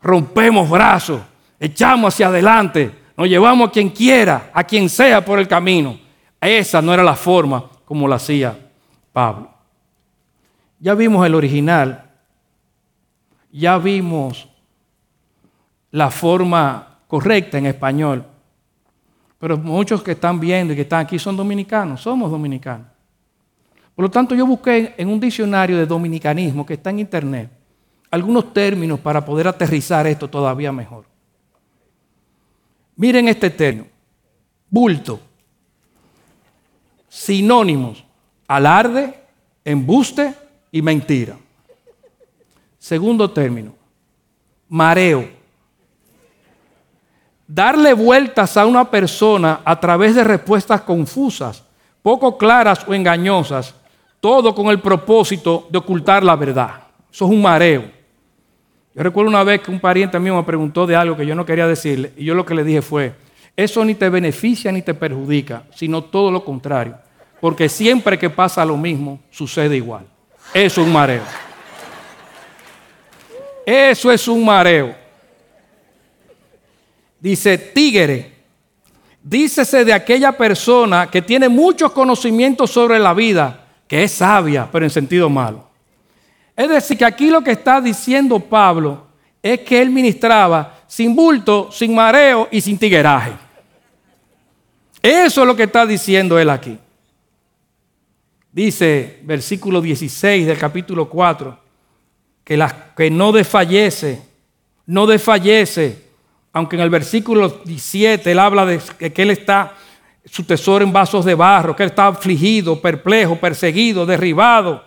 rompemos 0.01 0.69
brazos, 0.69 1.21
echamos 1.59 2.13
hacia 2.13 2.27
adelante, 2.27 2.93
nos 3.15 3.27
llevamos 3.27 3.69
a 3.69 3.71
quien 3.71 3.89
quiera, 3.89 4.51
a 4.53 4.63
quien 4.63 4.89
sea 4.89 5.23
por 5.23 5.39
el 5.39 5.47
camino. 5.47 5.97
Esa 6.39 6.81
no 6.81 6.93
era 6.93 7.03
la 7.03 7.15
forma 7.15 7.63
como 7.85 8.07
lo 8.07 8.13
hacía 8.13 8.57
Pablo. 9.13 9.49
Ya 10.79 10.93
vimos 10.93 11.25
el 11.25 11.33
original, 11.33 12.11
ya 13.51 13.77
vimos 13.77 14.47
la 15.91 16.11
forma 16.11 16.99
correcta 17.07 17.57
en 17.57 17.65
español, 17.65 18.25
pero 19.39 19.57
muchos 19.57 20.03
que 20.03 20.11
están 20.11 20.39
viendo 20.39 20.73
y 20.73 20.75
que 20.75 20.81
están 20.83 21.05
aquí 21.05 21.17
son 21.17 21.35
dominicanos, 21.37 22.01
somos 22.01 22.29
dominicanos. 22.29 22.96
Por 23.97 24.03
lo 24.03 24.11
tanto, 24.11 24.35
yo 24.35 24.45
busqué 24.45 24.93
en 24.95 25.09
un 25.09 25.19
diccionario 25.19 25.75
de 25.75 25.87
dominicanismo 25.87 26.63
que 26.63 26.75
está 26.75 26.91
en 26.91 26.99
internet 26.99 27.49
algunos 28.11 28.53
términos 28.53 28.99
para 28.99 29.25
poder 29.25 29.47
aterrizar 29.47 30.05
esto 30.05 30.29
todavía 30.29 30.71
mejor. 30.71 31.05
Miren 32.95 33.27
este 33.27 33.49
término, 33.49 33.87
bulto, 34.69 35.19
sinónimos, 37.09 38.03
alarde, 38.47 39.19
embuste 39.65 40.31
y 40.71 40.83
mentira. 40.83 41.35
Segundo 42.77 43.31
término, 43.31 43.73
mareo. 44.69 45.27
Darle 47.47 47.93
vueltas 47.93 48.57
a 48.57 48.67
una 48.67 48.91
persona 48.91 49.61
a 49.65 49.79
través 49.79 50.13
de 50.13 50.23
respuestas 50.23 50.81
confusas, 50.81 51.63
poco 52.03 52.37
claras 52.37 52.87
o 52.87 52.93
engañosas, 52.93 53.73
todo 54.27 54.53
con 54.53 54.67
el 54.67 54.81
propósito 54.81 55.67
de 55.69 55.77
ocultar 55.77 56.21
la 56.21 56.35
verdad. 56.35 56.71
Eso 57.09 57.23
es 57.23 57.31
un 57.31 57.41
mareo. 57.41 57.89
Yo 58.93 59.01
recuerdo 59.01 59.29
una 59.29 59.41
vez 59.41 59.61
que 59.61 59.71
un 59.71 59.79
pariente 59.79 60.19
mío 60.19 60.35
me 60.35 60.43
preguntó 60.43 60.85
de 60.85 60.97
algo 60.97 61.15
que 61.15 61.25
yo 61.25 61.33
no 61.33 61.45
quería 61.45 61.65
decirle 61.65 62.11
y 62.17 62.25
yo 62.25 62.33
lo 62.33 62.45
que 62.45 62.53
le 62.53 62.65
dije 62.65 62.81
fue, 62.81 63.13
eso 63.55 63.85
ni 63.85 63.95
te 63.95 64.09
beneficia 64.09 64.69
ni 64.69 64.81
te 64.81 64.93
perjudica, 64.93 65.63
sino 65.73 66.03
todo 66.03 66.29
lo 66.29 66.43
contrario. 66.43 66.97
Porque 67.39 67.69
siempre 67.69 68.19
que 68.19 68.29
pasa 68.29 68.65
lo 68.65 68.75
mismo, 68.75 69.21
sucede 69.31 69.77
igual. 69.77 70.05
Eso 70.53 70.81
es 70.81 70.87
un 70.87 70.91
mareo. 70.91 71.23
Eso 73.65 74.11
es 74.11 74.27
un 74.27 74.43
mareo. 74.43 74.93
Dice 77.17 77.57
tigre. 77.57 78.33
Dícese 79.23 79.85
de 79.85 79.93
aquella 79.93 80.33
persona 80.33 81.09
que 81.09 81.21
tiene 81.21 81.47
muchos 81.47 81.93
conocimientos 81.93 82.71
sobre 82.71 82.99
la 82.99 83.13
vida, 83.13 83.66
que 83.87 84.03
es 84.03 84.11
sabia, 84.11 84.67
pero 84.71 84.85
en 84.85 84.91
sentido 84.91 85.29
malo. 85.29 85.67
Es 86.55 86.69
decir, 86.69 86.97
que 86.97 87.05
aquí 87.05 87.29
lo 87.29 87.43
que 87.43 87.51
está 87.51 87.79
diciendo 87.79 88.39
Pablo 88.39 89.07
es 89.41 89.59
que 89.61 89.81
él 89.81 89.89
ministraba 89.89 90.79
sin 90.87 91.15
bulto, 91.15 91.71
sin 91.71 91.93
mareo 91.93 92.47
y 92.51 92.59
sin 92.61 92.77
tigueraje. 92.77 93.31
Eso 95.01 95.41
es 95.41 95.47
lo 95.47 95.55
que 95.55 95.63
está 95.63 95.85
diciendo 95.85 96.39
él 96.39 96.49
aquí. 96.49 96.77
Dice 98.51 99.19
versículo 99.23 99.81
16 99.81 100.47
del 100.47 100.57
capítulo 100.57 101.07
4, 101.07 101.59
que, 102.43 102.67
que 102.95 103.11
no 103.11 103.31
desfallece, 103.31 104.21
no 104.87 105.05
desfallece, 105.05 106.07
aunque 106.51 106.75
en 106.75 106.81
el 106.81 106.89
versículo 106.89 107.49
17 107.49 108.31
él 108.31 108.39
habla 108.39 108.65
de 108.65 108.79
que 109.13 109.21
él 109.21 109.29
está, 109.29 109.75
su 110.29 110.43
tesoro 110.43 110.83
en 110.83 110.91
vasos 110.91 111.25
de 111.25 111.35
barro, 111.35 111.75
que 111.75 111.83
él 111.83 111.89
está 111.89 112.07
afligido, 112.07 112.79
perplejo, 112.79 113.35
perseguido, 113.35 114.05
derribado. 114.05 114.83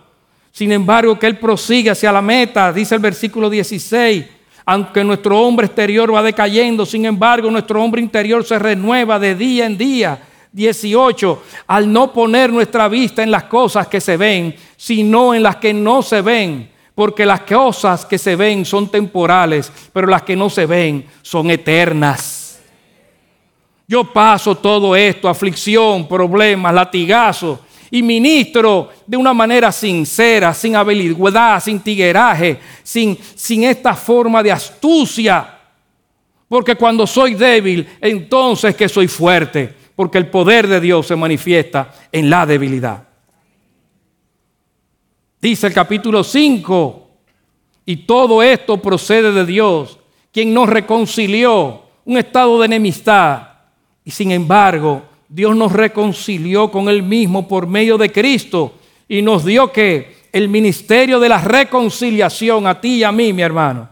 Sin 0.51 0.71
embargo, 0.71 1.17
que 1.17 1.27
él 1.27 1.37
prosigue 1.37 1.89
hacia 1.89 2.11
la 2.11 2.21
meta, 2.21 2.71
dice 2.73 2.95
el 2.95 3.01
versículo 3.01 3.49
16, 3.49 4.25
aunque 4.65 5.03
nuestro 5.03 5.39
hombre 5.39 5.65
exterior 5.65 6.13
va 6.13 6.21
decayendo, 6.21 6.85
sin 6.85 7.05
embargo, 7.05 7.49
nuestro 7.49 7.81
hombre 7.81 8.01
interior 8.01 8.43
se 8.43 8.59
renueva 8.59 9.17
de 9.17 9.35
día 9.35 9.65
en 9.65 9.77
día 9.77 10.19
18, 10.51 11.43
al 11.67 11.91
no 11.91 12.11
poner 12.11 12.51
nuestra 12.51 12.87
vista 12.87 13.23
en 13.23 13.31
las 13.31 13.43
cosas 13.45 13.87
que 13.87 14.01
se 14.01 14.17
ven, 14.17 14.55
sino 14.75 15.33
en 15.33 15.43
las 15.43 15.55
que 15.55 15.73
no 15.73 16.01
se 16.01 16.21
ven, 16.21 16.69
porque 16.93 17.25
las 17.25 17.41
cosas 17.41 18.05
que 18.05 18.17
se 18.17 18.35
ven 18.35 18.65
son 18.65 18.91
temporales, 18.91 19.71
pero 19.93 20.07
las 20.07 20.23
que 20.23 20.35
no 20.35 20.49
se 20.49 20.65
ven 20.65 21.05
son 21.21 21.49
eternas. 21.49 22.40
Yo 23.91 24.05
paso 24.05 24.55
todo 24.55 24.95
esto, 24.95 25.27
aflicción, 25.27 26.07
problemas, 26.07 26.73
latigazos, 26.73 27.59
y 27.89 28.01
ministro 28.01 28.89
de 29.05 29.17
una 29.17 29.33
manera 29.33 29.69
sincera, 29.69 30.53
sin 30.53 30.77
habilidad, 30.77 31.61
sin 31.61 31.81
tigueraje, 31.81 32.57
sin, 32.83 33.17
sin 33.35 33.65
esta 33.65 33.93
forma 33.93 34.41
de 34.41 34.53
astucia. 34.53 35.59
Porque 36.47 36.75
cuando 36.75 37.05
soy 37.05 37.33
débil, 37.33 37.85
entonces 37.99 38.77
que 38.77 38.87
soy 38.87 39.09
fuerte 39.09 39.75
porque 39.93 40.19
el 40.19 40.29
poder 40.29 40.69
de 40.69 40.79
Dios 40.79 41.07
se 41.07 41.17
manifiesta 41.17 41.93
en 42.13 42.29
la 42.29 42.45
debilidad. 42.45 43.03
Dice 45.41 45.67
el 45.67 45.73
capítulo 45.73 46.23
5, 46.23 47.09
y 47.87 47.97
todo 47.97 48.41
esto 48.41 48.77
procede 48.81 49.33
de 49.33 49.45
Dios, 49.45 49.99
quien 50.31 50.53
nos 50.53 50.69
reconcilió, 50.69 51.83
un 52.05 52.17
estado 52.17 52.57
de 52.57 52.67
enemistad, 52.67 53.50
y 54.03 54.11
sin 54.11 54.31
embargo 54.31 55.03
Dios 55.27 55.55
nos 55.55 55.71
reconcilió 55.71 56.71
con 56.71 56.89
Él 56.89 57.03
mismo 57.03 57.47
por 57.47 57.67
medio 57.67 57.97
de 57.97 58.11
Cristo 58.11 58.73
y 59.07 59.21
nos 59.21 59.45
dio 59.45 59.71
que 59.71 60.21
el 60.31 60.49
ministerio 60.49 61.19
de 61.19 61.29
la 61.29 61.39
reconciliación 61.39 62.67
a 62.67 62.79
ti 62.79 62.97
y 62.97 63.03
a 63.03 63.11
mí, 63.11 63.33
mi 63.33 63.41
hermano. 63.41 63.89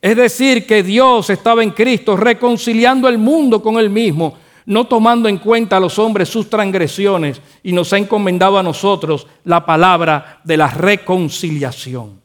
Es 0.00 0.16
decir, 0.16 0.66
que 0.66 0.82
Dios 0.82 1.28
estaba 1.30 1.62
en 1.62 1.70
Cristo 1.70 2.16
reconciliando 2.16 3.08
el 3.08 3.18
mundo 3.18 3.62
con 3.62 3.78
Él 3.78 3.90
mismo 3.90 4.36
no 4.70 4.86
tomando 4.86 5.28
en 5.28 5.38
cuenta 5.38 5.78
a 5.78 5.80
los 5.80 5.98
hombres 5.98 6.28
sus 6.28 6.48
transgresiones, 6.48 7.42
y 7.62 7.72
nos 7.72 7.92
ha 7.92 7.98
encomendado 7.98 8.56
a 8.56 8.62
nosotros 8.62 9.26
la 9.42 9.66
palabra 9.66 10.40
de 10.44 10.56
la 10.56 10.68
reconciliación. 10.68 12.20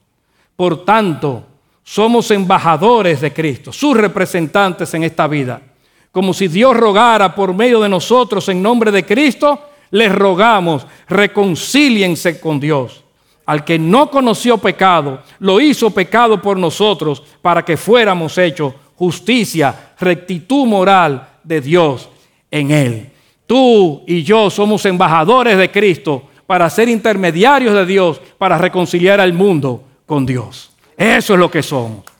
Por 0.55 0.85
tanto, 0.85 1.43
somos 1.83 2.29
embajadores 2.29 3.21
de 3.21 3.33
Cristo, 3.33 3.73
sus 3.73 3.97
representantes 3.97 4.93
en 4.93 5.03
esta 5.03 5.27
vida. 5.27 5.59
Como 6.15 6.33
si 6.33 6.47
Dios 6.47 6.77
rogara 6.77 7.35
por 7.35 7.53
medio 7.53 7.81
de 7.81 7.89
nosotros 7.89 8.47
en 8.47 8.63
nombre 8.63 8.89
de 8.89 9.05
Cristo, 9.05 9.59
les 9.91 10.09
rogamos, 10.15 10.87
reconcíliense 11.09 12.39
con 12.39 12.57
Dios. 12.57 13.03
Al 13.45 13.65
que 13.65 13.77
no 13.77 14.09
conoció 14.09 14.57
pecado, 14.57 15.23
lo 15.39 15.59
hizo 15.59 15.89
pecado 15.89 16.41
por 16.41 16.55
nosotros 16.55 17.21
para 17.41 17.65
que 17.65 17.75
fuéramos 17.75 18.37
hechos 18.37 18.73
justicia, 18.95 19.93
rectitud 19.99 20.65
moral 20.65 21.27
de 21.43 21.59
Dios 21.59 22.07
en 22.49 22.71
Él. 22.71 23.09
Tú 23.45 24.01
y 24.07 24.23
yo 24.23 24.49
somos 24.49 24.85
embajadores 24.85 25.57
de 25.57 25.69
Cristo 25.69 26.29
para 26.47 26.69
ser 26.69 26.87
intermediarios 26.87 27.73
de 27.73 27.85
Dios, 27.85 28.21
para 28.37 28.57
reconciliar 28.57 29.19
al 29.19 29.33
mundo 29.33 29.83
con 30.05 30.25
Dios. 30.25 30.71
Eso 30.95 31.33
es 31.33 31.39
lo 31.41 31.51
que 31.51 31.61
somos. 31.61 32.14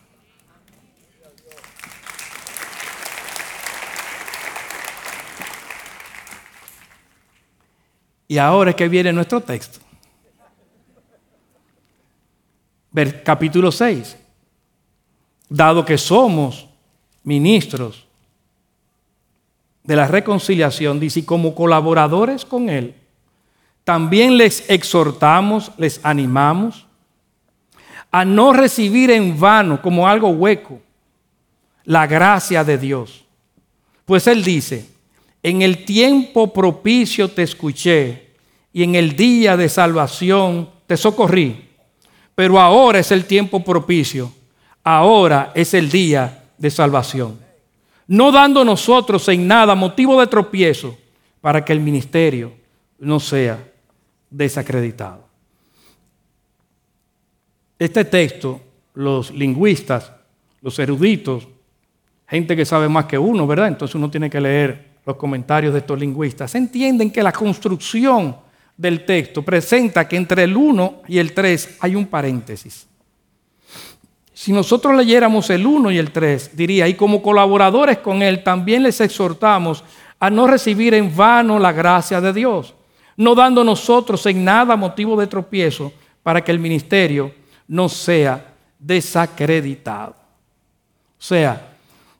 Y 8.28 8.38
ahora 8.38 8.72
es 8.72 8.76
que 8.76 8.88
viene 8.88 9.14
nuestro 9.14 9.42
texto. 9.42 9.80
Capítulo 13.24 13.72
6. 13.72 14.18
Dado 15.50 15.86
que 15.86 15.98
somos 15.98 16.68
ministros 17.24 18.06
de 19.84 19.96
la 19.96 20.08
reconciliación, 20.08 21.00
dice, 21.00 21.20
y 21.20 21.24
como 21.24 21.54
colaboradores 21.54 22.46
con 22.46 22.70
Él, 22.70 22.96
también 23.84 24.38
les 24.38 24.68
exhortamos, 24.70 25.72
les 25.78 26.04
animamos 26.04 26.88
a 28.12 28.26
no 28.26 28.54
recibir 28.54 29.12
en 29.12 29.40
vano 29.40 29.82
como 29.82 30.08
algo 30.08 30.30
hueco 30.30 30.82
la 31.84 32.08
gracia 32.08 32.64
de 32.64 32.78
Dios. 32.78 33.26
Pues 34.06 34.26
él 34.28 34.44
dice, 34.44 34.90
en 35.46 35.62
el 35.62 35.86
tiempo 35.86 36.52
propicio 36.52 37.30
te 37.30 37.44
escuché 37.44 38.30
y 38.74 38.82
en 38.82 38.96
el 38.96 39.16
día 39.16 39.56
de 39.56 39.70
salvación 39.70 40.68
te 40.88 40.98
socorrí. 40.98 41.70
Pero 42.34 42.60
ahora 42.60 42.98
es 42.98 43.12
el 43.12 43.26
tiempo 43.26 43.64
propicio, 43.64 44.32
ahora 44.84 45.52
es 45.54 45.76
el 45.76 45.92
día 45.92 46.46
de 46.58 46.72
salvación. 46.72 47.40
No 48.08 48.32
dando 48.32 48.66
nosotros 48.66 49.30
en 49.30 49.48
nada 49.48 49.76
motivo 49.76 50.20
de 50.20 50.26
tropiezo 50.26 50.98
para 51.42 51.64
que 51.64 51.74
el 51.74 51.80
ministerio 51.80 52.52
no 52.98 53.20
sea 53.20 53.72
desacreditado. 54.32 55.28
Este 57.78 58.04
texto, 58.04 58.62
los 58.96 59.30
lingüistas, 59.30 60.12
los 60.64 60.80
eruditos, 60.80 61.48
gente 62.28 62.56
que 62.56 62.66
sabe 62.66 62.90
más 62.90 63.06
que 63.06 63.20
uno, 63.20 63.46
¿verdad? 63.46 63.68
Entonces 63.68 63.94
uno 63.94 64.10
tiene 64.10 64.28
que 64.28 64.42
leer 64.42 64.95
los 65.06 65.16
comentarios 65.16 65.74
de 65.74 65.80
estos 65.80 66.00
lingüistas. 66.00 66.56
Entienden 66.56 67.12
que 67.12 67.24
la 67.24 67.32
construcción 67.32 68.36
del 68.76 69.06
texto 69.06 69.42
presenta 69.42 70.08
que 70.08 70.18
entre 70.18 70.44
el 70.44 70.56
1 70.56 71.04
y 71.08 71.20
el 71.20 71.34
3 71.34 71.78
hay 71.80 71.96
un 71.96 72.08
paréntesis. 72.08 72.88
Si 74.34 74.52
nosotros 74.52 74.96
leyéramos 74.96 75.50
el 75.50 75.66
1 75.66 75.92
y 75.92 75.98
el 75.98 76.12
3, 76.12 76.58
diría, 76.58 76.88
y 76.88 76.96
como 76.96 77.22
colaboradores 77.22 78.00
con 78.00 78.22
él, 78.22 78.44
también 78.44 78.84
les 78.84 79.00
exhortamos 79.00 79.84
a 80.20 80.30
no 80.30 80.48
recibir 80.48 80.94
en 80.94 81.16
vano 81.16 81.58
la 81.58 81.72
gracia 81.72 82.20
de 82.20 82.34
Dios, 82.34 82.74
no 83.16 83.34
dando 83.34 83.64
nosotros 83.64 84.26
en 84.26 84.44
nada 84.44 84.76
motivo 84.76 85.20
de 85.20 85.28
tropiezo 85.28 85.94
para 86.22 86.44
que 86.44 86.52
el 86.52 86.60
ministerio 86.60 87.34
no 87.68 87.88
sea 87.88 88.54
desacreditado. 88.78 90.16
O 91.18 91.24
sea, 91.24 91.75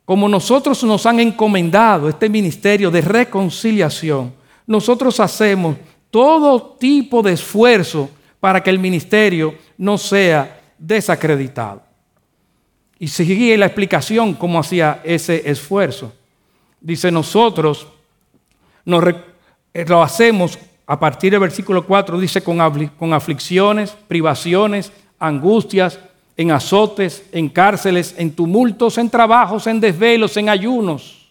como 0.06 0.30
nosotros 0.30 0.84
nos 0.84 1.06
han 1.08 1.20
encomendado 1.20 2.08
este 2.08 2.30
ministerio 2.30 2.92
de 2.92 3.02
reconciliación, 3.02 4.34
nosotros 4.68 5.20
hacemos 5.20 5.78
todo 6.12 6.78
tipo 6.80 7.22
de 7.24 7.34
esfuerzo 7.34 8.10
para 8.40 8.62
que 8.62 8.70
el 8.70 8.80
ministerio 8.80 9.56
no 9.78 9.98
sea 9.98 10.62
desacreditado. 10.78 11.82
Y 13.00 13.08
sigue 13.08 13.58
la 13.58 13.66
explicación 13.66 14.36
cómo 14.36 14.60
hacía 14.60 15.02
ese 15.04 15.50
esfuerzo. 15.50 16.14
Dice, 16.80 17.12
nosotros 17.12 17.88
eh, 18.86 19.86
lo 19.88 20.04
hacemos 20.04 20.58
a 20.88 21.00
partir 21.00 21.32
del 21.32 21.40
versículo 21.40 21.86
4, 21.86 22.20
dice, 22.20 22.42
con, 22.44 22.60
con 22.98 23.14
aflicciones, 23.14 23.92
privaciones, 24.08 24.92
angustias, 25.18 26.00
en 26.38 26.52
azotes, 26.52 27.24
en 27.32 27.50
cárceles, 27.50 28.14
en 28.18 28.32
tumultos, 28.32 28.98
en 28.98 29.10
trabajos, 29.10 29.68
en 29.68 29.80
desvelos, 29.80 30.36
en 30.38 30.50
ayunos. 30.50 31.30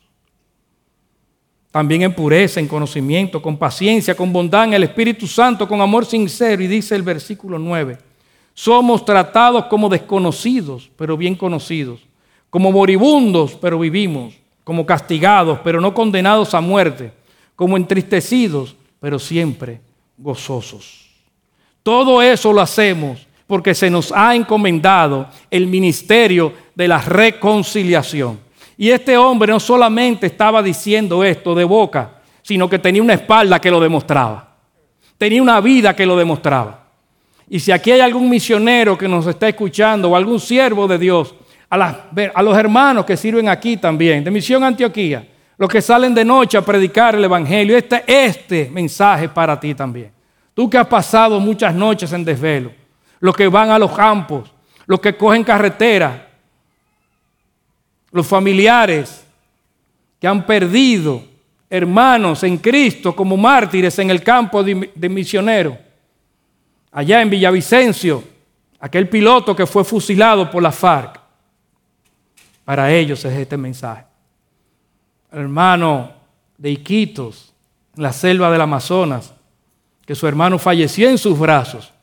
También 1.71 2.03
en 2.03 2.15
pureza, 2.15 2.61
en 2.61 2.69
conocimiento, 2.69 3.43
con 3.43 3.59
paciencia, 3.59 4.15
con 4.15 4.33
bondad, 4.33 4.65
en 4.65 4.75
el 4.75 4.85
Espíritu 4.85 5.27
Santo, 5.27 5.69
con 5.69 5.81
amor 5.81 6.07
sincero. 6.07 6.63
Y 6.63 6.69
dice 6.69 6.95
el 6.95 7.03
versículo 7.03 7.59
9, 7.59 7.99
somos 8.55 9.05
tratados 9.05 9.67
como 9.67 9.89
desconocidos, 9.89 10.89
pero 10.97 11.17
bien 11.17 11.35
conocidos, 11.35 12.01
como 12.49 12.71
moribundos, 12.71 13.59
pero 13.61 13.79
vivimos, 13.79 14.35
como 14.63 14.87
castigados, 14.87 15.59
pero 15.65 15.81
no 15.81 15.93
condenados 15.93 16.55
a 16.55 16.61
muerte, 16.61 17.13
como 17.57 17.77
entristecidos, 17.77 18.77
pero 19.01 19.19
siempre 19.19 19.81
gozosos. 20.17 21.11
Todo 21.83 22.23
eso 22.23 22.53
lo 22.53 22.61
hacemos 22.61 23.27
porque 23.47 23.75
se 23.75 23.91
nos 23.91 24.13
ha 24.13 24.35
encomendado 24.35 25.29
el 25.51 25.67
ministerio 25.67 26.53
de 26.75 26.89
la 26.89 26.99
reconciliación. 26.99 28.41
Y 28.77 28.91
este 28.91 29.17
hombre 29.17 29.53
no 29.53 29.61
solamente 29.61 30.27
estaba 30.27 30.63
diciendo 30.63 31.23
esto 31.23 31.55
de 31.55 31.65
boca, 31.65 32.21
sino 32.43 32.69
que 32.69 32.79
tenía 32.79 33.03
una 33.03 33.15
espalda 33.15 33.61
que 33.61 33.71
lo 33.71 33.81
demostraba. 33.81 34.57
Tenía 35.19 35.43
una 35.43 35.61
vida 35.61 35.95
que 35.95 36.07
lo 36.07 36.17
demostraba. 36.17 36.85
Y 37.49 37.61
si 37.61 37.71
aquí 37.71 37.93
hay 37.93 38.01
algún 38.01 38.29
misionero 38.29 38.97
que 38.97 39.07
nos 39.07 39.27
está 39.27 39.49
escuchando 39.49 40.11
o 40.11 40.17
algún 40.17 40.41
siervo 40.41 40.89
de 40.89 40.99
Dios, 40.99 41.35
a, 41.69 42.43
los 42.43 42.57
hermanos 42.57 43.05
que 43.05 43.17
sirven 43.17 43.49
aquí 43.49 43.77
también, 43.77 44.25
de 44.25 44.31
Misión 44.31 44.65
Antioquía, 44.65 45.29
los 45.57 45.69
que 45.69 45.83
salen 45.83 46.15
de 46.15 46.25
noche 46.25 46.59
a 46.59 46.63
predicar 46.63 47.15
el 47.15 47.25
Evangelio, 47.25 47.77
este, 47.77 48.03
este 48.07 48.71
mensaje 48.73 49.29
para 49.29 49.61
ti 49.61 49.75
también. 49.75 50.11
Tú 50.53 50.69
que 50.69 50.79
has 50.79 50.87
pasado 50.87 51.39
muchas 51.39 51.75
noches 51.75 52.13
en 52.13 52.25
desvelo 52.25 52.84
los 53.25 53.35
que 53.35 53.49
van 53.49 53.71
a 53.71 53.79
los 53.79 53.91
campos, 53.93 54.53
los 54.85 55.01
que 55.01 55.17
cogen 55.17 55.45
carretera, 55.45 56.29
los 58.11 58.27
familiares 58.27 59.25
que 60.21 60.29
han 60.29 60.45
perdido 60.45 61.25
hermanos 61.71 62.43
en 62.43 62.59
Cristo 62.59 63.17
como 63.17 63.39
mártires 63.39 63.99
en 63.99 64.11
el 64.11 64.23
campo 64.23 64.63
de, 64.63 64.93
de 64.95 65.09
misioneros. 65.09 65.75
Allá 66.93 67.23
en 67.23 67.31
Villavicencio, 67.31 68.23
aquel 68.79 69.09
piloto 69.09 69.57
que 69.57 69.65
fue 69.65 69.85
fusilado 69.85 70.51
por 70.51 70.63
la 70.63 70.71
FARC. 70.71 71.19
Para 72.63 72.93
ellos 72.93 73.25
es 73.25 73.33
este 73.33 73.57
mensaje. 73.57 74.05
hermano 75.33 76.13
de 76.59 76.73
Iquitos, 76.73 77.55
en 77.97 78.03
la 78.03 78.13
selva 78.13 78.51
del 78.51 78.61
Amazonas, 78.61 79.33
que 80.05 80.15
su 80.15 80.29
hermano 80.29 80.59
falleció 80.59 81.09
en 81.09 81.17
sus 81.17 81.39
brazos 81.39 81.94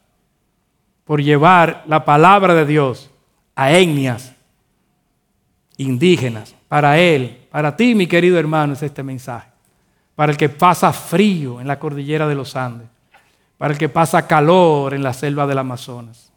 por 1.06 1.22
llevar 1.22 1.84
la 1.88 2.06
palabra 2.06 2.54
de 2.54 2.66
Dios 2.66 3.10
a 3.56 3.72
etnias 3.72 4.34
indígenas. 5.78 6.56
Para 6.68 6.98
él, 7.00 7.48
para 7.52 7.76
ti, 7.76 7.96
mi 7.96 8.08
querido 8.08 8.40
hermano, 8.40 8.74
es 8.74 8.84
este 8.84 9.04
mensaje. 9.04 9.50
Para 10.16 10.32
el 10.32 10.38
que 10.38 10.50
pasa 10.50 10.94
frío 10.94 11.60
en 11.60 11.68
la 11.68 11.80
cordillera 11.80 12.28
de 12.28 12.36
los 12.36 12.56
Andes. 12.56 12.88
Para 13.58 13.74
el 13.74 13.80
que 13.80 13.90
pasa 13.90 14.26
calor 14.28 14.94
en 14.94 15.04
la 15.04 15.14
selva 15.14 15.46
del 15.48 15.58
Amazonas. 15.58 16.32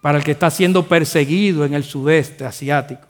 Para 0.00 0.18
el 0.18 0.24
que 0.24 0.32
está 0.32 0.50
siendo 0.50 0.86
perseguido 0.86 1.64
en 1.64 1.74
el 1.74 1.84
sudeste 1.84 2.46
asiático. 2.46 3.06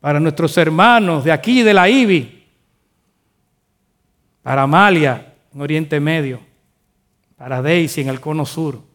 Para 0.00 0.20
nuestros 0.20 0.56
hermanos 0.56 1.24
de 1.24 1.32
aquí, 1.32 1.62
de 1.62 1.74
la 1.74 1.88
IBI. 1.88 2.46
Para 4.42 4.62
Amalia, 4.62 5.34
en 5.52 5.60
Oriente 5.60 5.98
Medio. 5.98 6.40
Para 7.36 7.60
Daisy, 7.60 8.02
en 8.02 8.08
el 8.08 8.20
Cono 8.20 8.46
Sur 8.46 8.85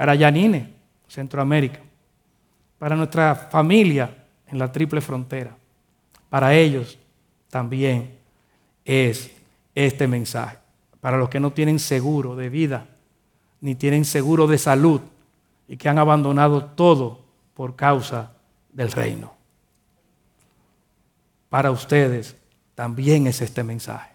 para 0.00 0.14
Yanine, 0.14 0.72
Centroamérica, 1.06 1.80
para 2.78 2.96
nuestra 2.96 3.34
familia 3.34 4.24
en 4.46 4.58
la 4.58 4.72
triple 4.72 5.02
frontera. 5.02 5.54
Para 6.30 6.54
ellos 6.54 6.98
también 7.50 8.16
es 8.82 9.30
este 9.74 10.08
mensaje. 10.08 10.56
Para 11.02 11.18
los 11.18 11.28
que 11.28 11.38
no 11.38 11.52
tienen 11.52 11.78
seguro 11.78 12.34
de 12.34 12.48
vida, 12.48 12.86
ni 13.60 13.74
tienen 13.74 14.06
seguro 14.06 14.46
de 14.46 14.56
salud 14.56 15.02
y 15.68 15.76
que 15.76 15.90
han 15.90 15.98
abandonado 15.98 16.64
todo 16.64 17.20
por 17.52 17.76
causa 17.76 18.32
del 18.72 18.92
reino. 18.92 19.34
Para 21.50 21.70
ustedes 21.70 22.38
también 22.74 23.26
es 23.26 23.42
este 23.42 23.62
mensaje. 23.62 24.14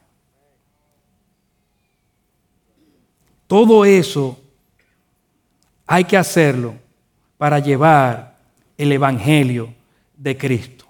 Todo 3.45 3.85
eso 3.85 4.41
hay 5.95 6.03
que 6.03 6.17
hacerlo 6.17 6.75
para 7.37 7.59
llevar 7.59 8.37
el 8.77 8.91
Evangelio 8.91 9.73
de 10.17 10.35
Cristo. 10.35 10.85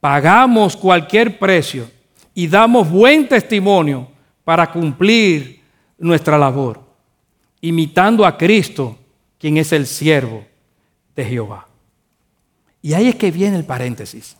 Pagamos 0.00 0.74
cualquier 0.74 1.38
precio 1.38 1.90
y 2.32 2.48
damos 2.48 2.90
buen 2.90 3.28
testimonio 3.28 4.08
para 4.42 4.72
cumplir 4.72 5.60
nuestra 5.98 6.38
labor, 6.38 6.80
imitando 7.60 8.24
a 8.24 8.38
Cristo, 8.38 8.98
quien 9.38 9.58
es 9.58 9.70
el 9.72 9.86
siervo 9.86 10.46
de 11.14 11.24
Jehová. 11.24 11.68
Y 12.80 12.94
ahí 12.94 13.08
es 13.08 13.16
que 13.16 13.30
viene 13.30 13.58
el 13.58 13.64
paréntesis. 13.64 14.34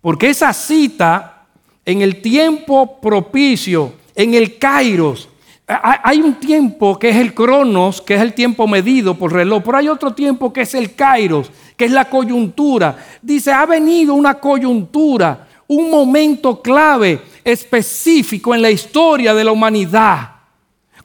Porque 0.00 0.30
esa 0.30 0.52
cita 0.52 1.46
en 1.84 2.02
el 2.02 2.20
tiempo 2.20 3.00
propicio, 3.00 3.94
en 4.16 4.34
el 4.34 4.58
Kairos, 4.58 5.28
hay 5.66 6.20
un 6.20 6.34
tiempo 6.34 6.98
que 6.98 7.08
es 7.08 7.16
el 7.16 7.32
cronos, 7.32 8.02
que 8.02 8.14
es 8.14 8.20
el 8.20 8.34
tiempo 8.34 8.66
medido 8.66 9.14
por 9.14 9.32
reloj, 9.32 9.62
pero 9.64 9.78
hay 9.78 9.88
otro 9.88 10.12
tiempo 10.12 10.52
que 10.52 10.62
es 10.62 10.74
el 10.74 10.94
kairos, 10.94 11.50
que 11.76 11.86
es 11.86 11.90
la 11.90 12.08
coyuntura. 12.10 12.96
Dice, 13.22 13.50
ha 13.50 13.64
venido 13.64 14.14
una 14.14 14.34
coyuntura, 14.34 15.48
un 15.66 15.90
momento 15.90 16.60
clave, 16.60 17.22
específico 17.42 18.54
en 18.54 18.60
la 18.60 18.70
historia 18.70 19.32
de 19.34 19.44
la 19.44 19.52
humanidad, 19.52 20.32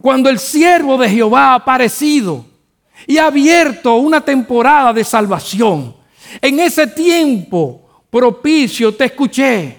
cuando 0.02 0.30
el 0.30 0.40
siervo 0.40 0.98
de 0.98 1.10
Jehová 1.10 1.52
ha 1.52 1.56
aparecido 1.56 2.46
y 3.08 3.18
ha 3.18 3.28
abierto 3.28 3.96
una 3.96 4.20
temporada 4.20 4.92
de 4.92 5.06
salvación. 5.06 5.96
En 6.42 6.60
ese 6.60 6.86
tiempo 6.86 7.82
propicio 8.10 8.94
te 8.94 9.06
escuché 9.06 9.79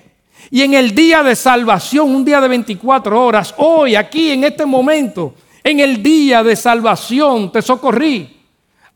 y 0.50 0.62
en 0.62 0.74
el 0.74 0.94
día 0.94 1.22
de 1.22 1.36
salvación, 1.36 2.12
un 2.12 2.24
día 2.24 2.40
de 2.40 2.48
24 2.48 3.24
horas, 3.24 3.54
hoy, 3.58 3.94
aquí, 3.94 4.30
en 4.30 4.42
este 4.42 4.66
momento, 4.66 5.34
en 5.62 5.78
el 5.78 6.02
día 6.02 6.42
de 6.42 6.56
salvación 6.56 7.52
te 7.52 7.62
socorrí. 7.62 8.36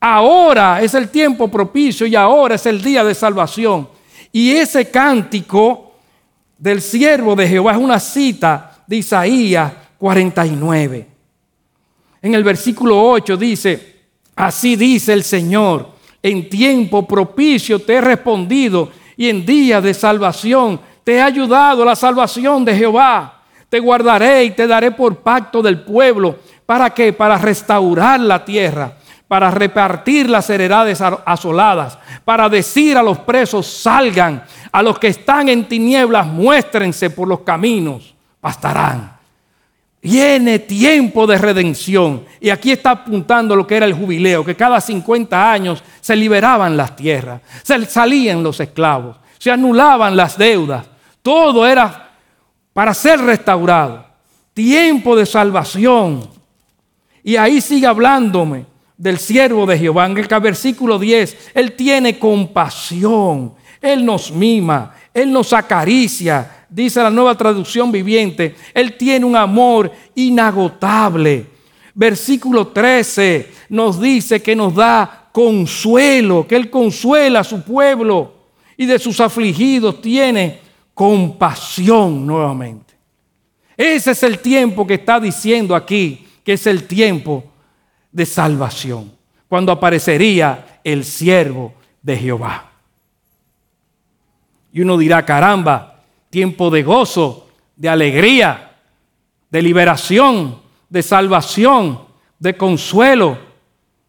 Ahora 0.00 0.82
es 0.82 0.94
el 0.94 1.08
tiempo 1.10 1.48
propicio 1.48 2.06
y 2.06 2.16
ahora 2.16 2.56
es 2.56 2.66
el 2.66 2.82
día 2.82 3.04
de 3.04 3.14
salvación. 3.14 3.88
Y 4.32 4.50
ese 4.50 4.90
cántico 4.90 5.92
del 6.58 6.82
siervo 6.82 7.36
de 7.36 7.48
Jehová 7.48 7.72
es 7.72 7.78
una 7.78 8.00
cita 8.00 8.82
de 8.86 8.96
Isaías 8.96 9.72
49. 9.96 11.06
En 12.20 12.34
el 12.34 12.42
versículo 12.42 13.00
8 13.10 13.36
dice, 13.36 13.96
así 14.34 14.74
dice 14.74 15.12
el 15.12 15.22
Señor, 15.22 15.90
en 16.20 16.48
tiempo 16.48 17.06
propicio 17.06 17.78
te 17.78 17.94
he 17.94 18.00
respondido 18.00 18.90
y 19.16 19.28
en 19.28 19.46
día 19.46 19.80
de 19.80 19.94
salvación 19.94 20.80
te 21.04 21.16
he 21.16 21.22
ayudado 21.22 21.84
la 21.84 21.94
salvación 21.94 22.64
de 22.64 22.74
Jehová. 22.74 23.42
Te 23.68 23.78
guardaré 23.78 24.44
y 24.44 24.50
te 24.52 24.66
daré 24.66 24.90
por 24.90 25.18
pacto 25.18 25.60
del 25.62 25.82
pueblo. 25.82 26.38
¿Para 26.64 26.90
qué? 26.90 27.12
Para 27.12 27.36
restaurar 27.36 28.20
la 28.20 28.44
tierra, 28.44 28.94
para 29.28 29.50
repartir 29.50 30.30
las 30.30 30.48
heredades 30.48 31.00
asoladas, 31.02 31.98
para 32.24 32.48
decir 32.48 32.96
a 32.96 33.02
los 33.02 33.18
presos 33.18 33.66
salgan, 33.66 34.42
a 34.72 34.82
los 34.82 34.98
que 34.98 35.08
están 35.08 35.48
en 35.50 35.66
tinieblas 35.68 36.26
muéstrense 36.26 37.10
por 37.10 37.28
los 37.28 37.40
caminos, 37.40 38.14
bastarán. 38.40 39.12
Viene 40.00 40.58
tiempo 40.58 41.26
de 41.26 41.38
redención. 41.38 42.24
Y 42.38 42.50
aquí 42.50 42.72
está 42.72 42.90
apuntando 42.90 43.56
lo 43.56 43.66
que 43.66 43.76
era 43.76 43.86
el 43.86 43.94
jubileo, 43.94 44.44
que 44.44 44.54
cada 44.54 44.80
50 44.80 45.50
años 45.50 45.82
se 46.00 46.14
liberaban 46.14 46.76
las 46.76 46.94
tierras, 46.94 47.40
se 47.62 47.84
salían 47.86 48.42
los 48.42 48.60
esclavos, 48.60 49.16
se 49.38 49.50
anulaban 49.50 50.16
las 50.16 50.36
deudas. 50.36 50.93
Todo 51.24 51.66
era 51.66 52.10
para 52.74 52.92
ser 52.92 53.18
restaurado. 53.18 54.04
Tiempo 54.52 55.16
de 55.16 55.24
salvación. 55.24 56.28
Y 57.22 57.37
ahí 57.37 57.62
sigue 57.62 57.87
hablándome 57.87 58.66
del 58.98 59.18
siervo 59.18 59.64
de 59.64 59.78
Jehová. 59.78 60.04
En 60.04 60.18
el 60.18 60.26
versículo 60.26 60.98
10, 60.98 61.52
Él 61.54 61.72
tiene 61.72 62.18
compasión, 62.18 63.54
Él 63.80 64.04
nos 64.04 64.30
mima, 64.30 64.94
Él 65.14 65.32
nos 65.32 65.54
acaricia, 65.54 66.66
dice 66.68 67.02
la 67.02 67.08
nueva 67.08 67.34
traducción 67.38 67.90
viviente, 67.90 68.54
Él 68.74 68.98
tiene 68.98 69.24
un 69.24 69.34
amor 69.34 69.90
inagotable. 70.14 71.46
Versículo 71.94 72.66
13 72.66 73.50
nos 73.70 73.98
dice 73.98 74.42
que 74.42 74.54
nos 74.54 74.74
da 74.74 75.30
consuelo, 75.32 76.46
que 76.46 76.56
Él 76.56 76.68
consuela 76.68 77.40
a 77.40 77.44
su 77.44 77.62
pueblo 77.62 78.34
y 78.76 78.84
de 78.84 78.98
sus 78.98 79.20
afligidos 79.20 80.02
tiene 80.02 80.63
compasión 80.94 82.26
nuevamente. 82.26 82.94
Ese 83.76 84.12
es 84.12 84.22
el 84.22 84.38
tiempo 84.38 84.87
que 84.87 84.94
está 84.94 85.18
diciendo 85.18 85.74
aquí, 85.74 86.26
que 86.44 86.52
es 86.52 86.66
el 86.66 86.87
tiempo 86.87 87.44
de 88.12 88.24
salvación, 88.24 89.12
cuando 89.48 89.72
aparecería 89.72 90.80
el 90.85 91.04
siervo 91.04 91.74
de 92.00 92.16
Jehová. 92.16 92.70
Y 94.72 94.80
uno 94.80 94.96
dirá, 94.96 95.24
caramba, 95.24 96.02
tiempo 96.30 96.70
de 96.70 96.83
gozo, 96.83 97.48
de 97.76 97.88
alegría, 97.88 98.76
de 99.50 99.62
liberación, 99.62 100.61
de 100.88 101.02
salvación, 101.02 102.00
de 102.38 102.57
consuelo. 102.57 103.38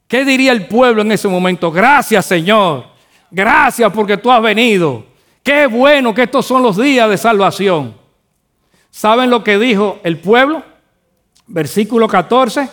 ¿Qué 0.07 0.23
diría 0.23 0.51
el 0.51 0.67
pueblo 0.67 1.01
en 1.01 1.11
ese 1.11 1.27
momento? 1.27 1.71
Gracias 1.71 2.25
Señor, 2.25 2.85
gracias 3.31 3.91
porque 3.91 4.17
tú 4.17 4.31
has 4.31 4.41
venido. 4.41 5.14
Qué 5.45 5.67
bueno 5.67 6.11
que 6.11 6.23
estos 6.23 6.43
son 6.43 6.63
los 6.63 6.75
días 6.75 7.07
de 7.07 7.19
salvación. 7.19 7.95
¿Saben 8.89 9.29
lo 9.29 9.43
que 9.43 9.59
dijo 9.59 9.99
el 10.03 10.17
pueblo? 10.17 10.63
Versículo 11.45 12.07
14. 12.07 12.67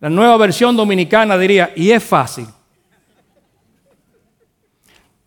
La 0.00 0.10
nueva 0.10 0.36
versión 0.38 0.76
dominicana 0.76 1.38
diría, 1.38 1.72
y 1.76 1.92
es 1.92 2.02
fácil. 2.02 2.48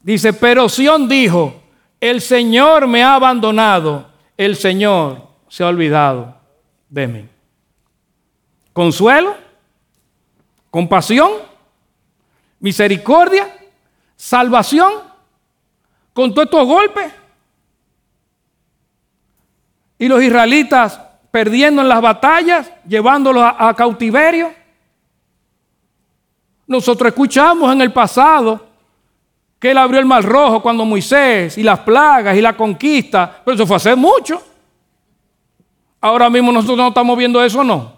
Dice, 0.02 0.34
pero 0.34 0.68
Sión 0.68 1.08
dijo, 1.08 1.56
el 2.02 2.20
Señor 2.20 2.86
me 2.86 3.02
ha 3.02 3.16
abandonado, 3.16 4.12
el 4.36 4.58
Señor 4.58 5.30
se 5.48 5.64
ha 5.64 5.68
olvidado 5.68 6.36
de 6.90 7.08
mí. 7.08 7.30
Consuelo, 8.74 9.38
compasión, 10.70 11.32
misericordia, 12.60 13.56
salvación, 14.18 15.11
con 16.14 16.34
todos 16.34 16.46
estos 16.46 16.68
golpes. 16.68 17.14
Y 19.98 20.08
los 20.08 20.22
israelitas 20.24 21.00
perdiendo 21.32 21.82
en 21.82 21.88
las 21.88 22.02
batallas, 22.02 22.72
llevándolos 22.88 23.44
a, 23.58 23.74
cautiverio. 23.74 24.54
Nosotros 26.68 27.08
escuchamos 27.10 27.72
en 27.72 27.82
el 27.82 27.92
pasado 27.92 28.68
que 29.58 29.72
él 29.72 29.78
abrió 29.78 30.00
el 30.00 30.06
mar 30.06 30.24
rojo 30.24 30.62
cuando 30.62 30.86
Moisés 30.86 31.58
y 31.58 31.64
las 31.64 31.80
plagas 31.80 32.36
y 32.36 32.42
la 32.42 32.58
conquista, 32.58 33.42
pero 33.44 33.56
eso 33.56 33.66
fue 33.66 33.78
hace 33.78 33.96
mucho. 33.96 34.42
Ahora 36.02 36.30
mismo 36.30 36.52
nosotros 36.52 36.78
no 36.78 36.88
estamos 36.90 37.18
viendo 37.18 37.44
eso, 37.44 37.64
no. 37.64 37.94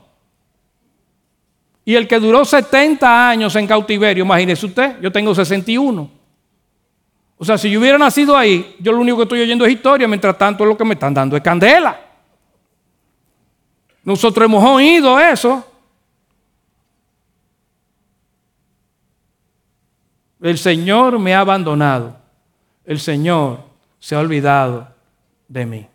Y 1.85 1.95
el 1.95 2.07
que 2.07 2.19
duró 2.19 2.45
70 2.45 3.29
años 3.29 3.55
en 3.55 3.67
cautiverio, 3.67 4.23
imagínese 4.23 4.65
usted, 4.65 4.99
yo 5.01 5.11
tengo 5.11 5.33
61. 5.33 6.22
O 7.43 7.45
sea, 7.45 7.57
si 7.57 7.69
yo 7.69 7.81
hubiera 7.81 7.97
nacido 7.97 8.37
ahí, 8.37 8.73
yo 8.79 8.93
lo 8.93 8.99
único 8.99 9.17
que 9.17 9.23
estoy 9.23 9.41
oyendo 9.41 9.65
es 9.65 9.73
historia, 9.73 10.07
mientras 10.07 10.37
tanto 10.37 10.63
lo 10.63 10.77
que 10.77 10.85
me 10.85 10.93
están 10.93 11.13
dando 11.13 11.35
es 11.35 11.43
candela. 11.43 11.99
Nosotros 14.05 14.45
hemos 14.45 14.63
oído 14.63 15.19
eso. 15.19 15.61
El 20.39 20.57
Señor 20.57 21.19
me 21.19 21.35
ha 21.35 21.41
abandonado. 21.41 22.15
El 22.85 23.01
Señor 23.01 23.59
se 23.99 24.15
ha 24.15 24.19
olvidado 24.19 24.87
de 25.49 25.65
mí. 25.65 25.87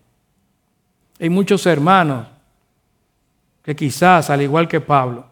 Hay 1.18 1.30
muchos 1.30 1.64
hermanos 1.64 2.26
que 3.62 3.74
quizás, 3.74 4.28
al 4.28 4.42
igual 4.42 4.68
que 4.68 4.82
Pablo, 4.82 5.24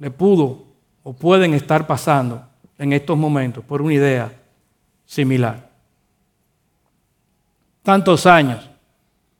le 0.00 0.10
pudo 0.10 0.64
o 1.04 1.12
pueden 1.12 1.54
estar 1.54 1.86
pasando 1.86 2.44
en 2.76 2.92
estos 2.92 3.16
momentos 3.16 3.62
por 3.62 3.80
una 3.80 3.94
idea 3.94 4.39
similar. 5.10 5.68
Tantos 7.82 8.26
años 8.26 8.70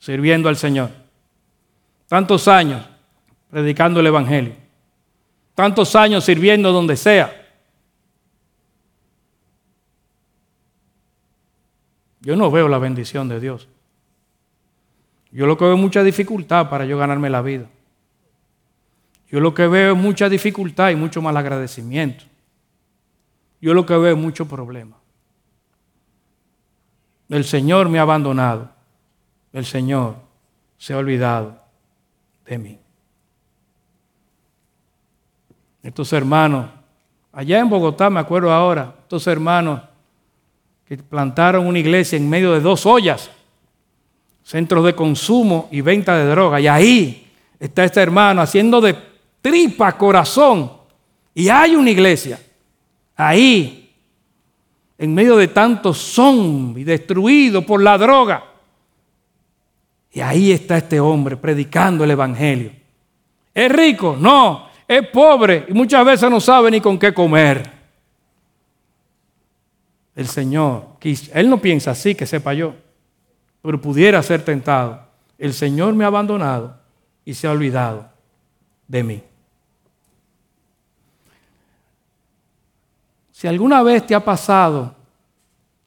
sirviendo 0.01 0.49
al 0.49 0.57
Señor. 0.57 0.91
Tantos 2.09 2.49
años 2.49 2.85
predicando 3.49 4.01
el 4.01 4.09
Evangelio. 4.09 4.57
Tantos 5.55 5.95
años 5.95 6.25
sirviendo 6.25 6.73
donde 6.73 6.97
sea. 6.97 7.33
Yo 12.21 12.35
no 12.35 12.51
veo 12.51 12.67
la 12.67 12.79
bendición 12.79 13.29
de 13.29 13.39
Dios. 13.39 13.69
Yo 15.31 15.47
lo 15.47 15.57
que 15.57 15.67
veo 15.67 15.75
es 15.75 15.81
mucha 15.81 16.03
dificultad 16.03 16.69
para 16.69 16.85
yo 16.85 16.99
ganarme 16.99 17.31
la 17.31 17.43
vida. 17.43 17.67
Yo 19.29 19.39
lo 19.39 19.55
que 19.55 19.69
veo 19.69 19.93
es 19.93 19.99
mucha 19.99 20.29
dificultad 20.29 20.91
y 20.91 20.97
mucho 20.97 21.23
mal 21.23 21.37
agradecimiento. 21.37 22.25
Yo 23.61 23.73
lo 23.73 23.87
que 23.87 23.97
veo 23.97 24.17
es 24.17 24.19
mucho 24.21 24.49
problema. 24.49 25.00
El 27.31 27.45
Señor 27.45 27.89
me 27.89 27.99
ha 27.99 28.03
abandonado. 28.03 28.69
El 29.53 29.65
Señor 29.65 30.17
se 30.77 30.93
ha 30.93 30.99
olvidado 30.99 31.59
de 32.45 32.59
mí. 32.59 32.79
Estos 35.83 36.13
hermanos, 36.13 36.67
allá 37.33 37.59
en 37.59 37.71
Bogotá, 37.71 38.11
me 38.11 38.21
acuerdo 38.21 38.53
ahora, 38.53 38.95
estos 39.03 39.27
hermanos 39.27 39.81
que 40.85 40.99
plantaron 40.99 41.67
una 41.67 41.79
iglesia 41.79 42.17
en 42.17 42.29
medio 42.29 42.53
de 42.53 42.61
dos 42.61 42.85
ollas, 42.85 43.31
centros 44.43 44.85
de 44.85 44.95
consumo 44.95 45.69
y 45.71 45.81
venta 45.81 46.17
de 46.17 46.27
droga. 46.27 46.61
Y 46.61 46.67
ahí 46.67 47.33
está 47.59 47.85
este 47.85 48.01
hermano 48.01 48.43
haciendo 48.43 48.81
de 48.81 48.97
tripa 49.41 49.97
corazón. 49.97 50.73
Y 51.33 51.49
hay 51.49 51.77
una 51.77 51.91
iglesia 51.91 52.41
ahí, 53.15 53.90
en 55.01 55.13
medio 55.13 55.37
de 55.37 55.49
tantos 55.49 55.99
zombies 55.99 56.87
destruidos 56.87 57.65
por 57.65 57.83
la 57.83 57.99
droga. 57.99 58.45
Y 60.13 60.21
ahí 60.21 60.53
está 60.53 60.77
este 60.77 61.01
hombre 61.01 61.37
predicando 61.37 62.05
el 62.05 62.13
Evangelio. 62.13 62.71
¿Es 63.53 63.73
rico? 63.73 64.17
No. 64.19 64.69
Es 64.87 65.09
pobre 65.09 65.65
y 65.69 65.73
muchas 65.73 66.05
veces 66.05 66.31
no 66.31 66.41
sabe 66.41 66.71
ni 66.71 66.81
con 66.81 66.99
qué 66.99 67.13
comer 67.13 67.81
el 70.21 70.27
Señor, 70.27 70.85
Él 71.33 71.49
no 71.49 71.63
piensa 71.63 71.93
así, 71.93 72.15
que 72.15 72.27
sepa 72.27 72.53
yo, 72.53 72.75
pero 73.63 73.81
pudiera 73.81 74.23
ser 74.23 74.45
tentado. 74.45 75.07
El 75.39 75.55
Señor 75.55 75.95
me 75.95 76.05
ha 76.05 76.09
abandonado 76.09 76.77
y 77.25 77.33
se 77.33 77.47
ha 77.47 77.53
olvidado 77.53 78.11
de 78.87 79.03
mí. 79.03 79.23
Si 83.41 83.49
alguna 83.49 83.83
vez 83.83 84.07
te 84.07 84.15
ha 84.15 84.23
pasado 84.23 84.95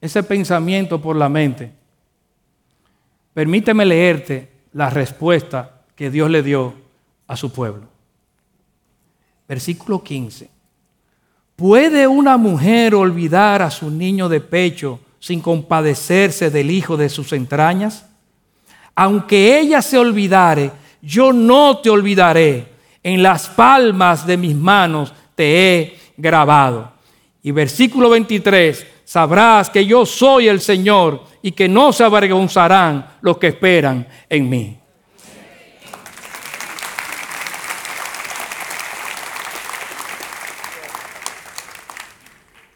ese 0.02 0.24
pensamiento 0.24 1.00
por 1.00 1.16
la 1.16 1.30
mente, 1.30 1.72
permíteme 3.32 3.86
leerte 3.86 4.50
la 4.74 4.90
respuesta 4.90 5.84
que 5.96 6.10
Dios 6.10 6.32
le 6.32 6.42
dio 6.42 6.74
a 7.28 7.38
su 7.38 7.54
pueblo. 7.54 7.84
Versículo 9.48 10.02
15. 10.02 10.50
¿Puede 11.56 12.08
una 12.08 12.38
mujer 12.38 12.96
olvidar 12.96 13.62
a 13.62 13.70
su 13.70 13.92
niño 13.92 14.30
de 14.30 14.40
pecho 14.42 15.00
sin 15.20 15.40
compadecerse 15.40 16.50
del 16.50 16.72
hijo 16.72 16.98
de 16.98 17.08
sus 17.08 17.34
entrañas? 17.34 18.10
Aunque 18.96 19.60
ella 19.60 19.84
se 19.84 20.00
olvidare, 20.00 20.72
yo 21.04 21.32
no 21.32 21.78
te 21.78 21.92
olvidaré. 21.92 22.74
En 23.04 23.22
las 23.22 23.48
palmas 23.48 24.26
de 24.26 24.38
mis 24.38 24.56
manos 24.56 25.14
te 25.36 25.78
he 25.78 26.00
grabado. 26.18 26.93
Y 27.46 27.52
versículo 27.52 28.10
23, 28.10 28.88
sabrás 29.04 29.70
que 29.70 29.86
yo 29.86 30.06
soy 30.06 30.48
el 30.48 30.62
Señor 30.62 31.26
y 31.42 31.52
que 31.52 31.68
no 31.68 31.92
se 31.92 32.06
avergonzarán 32.06 33.06
los 33.20 33.38
que 33.38 33.48
esperan 33.48 34.08
en 34.30 34.50
mí. 34.50 34.78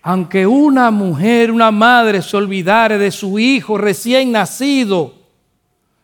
Aunque 0.02 0.46
una 0.46 0.92
mujer, 0.92 1.50
una 1.50 1.72
madre 1.72 2.22
se 2.22 2.36
olvidare 2.36 2.98
de 2.98 3.12
su 3.12 3.40
hijo 3.40 3.78
recién 3.78 4.34
nacido, 4.34 5.14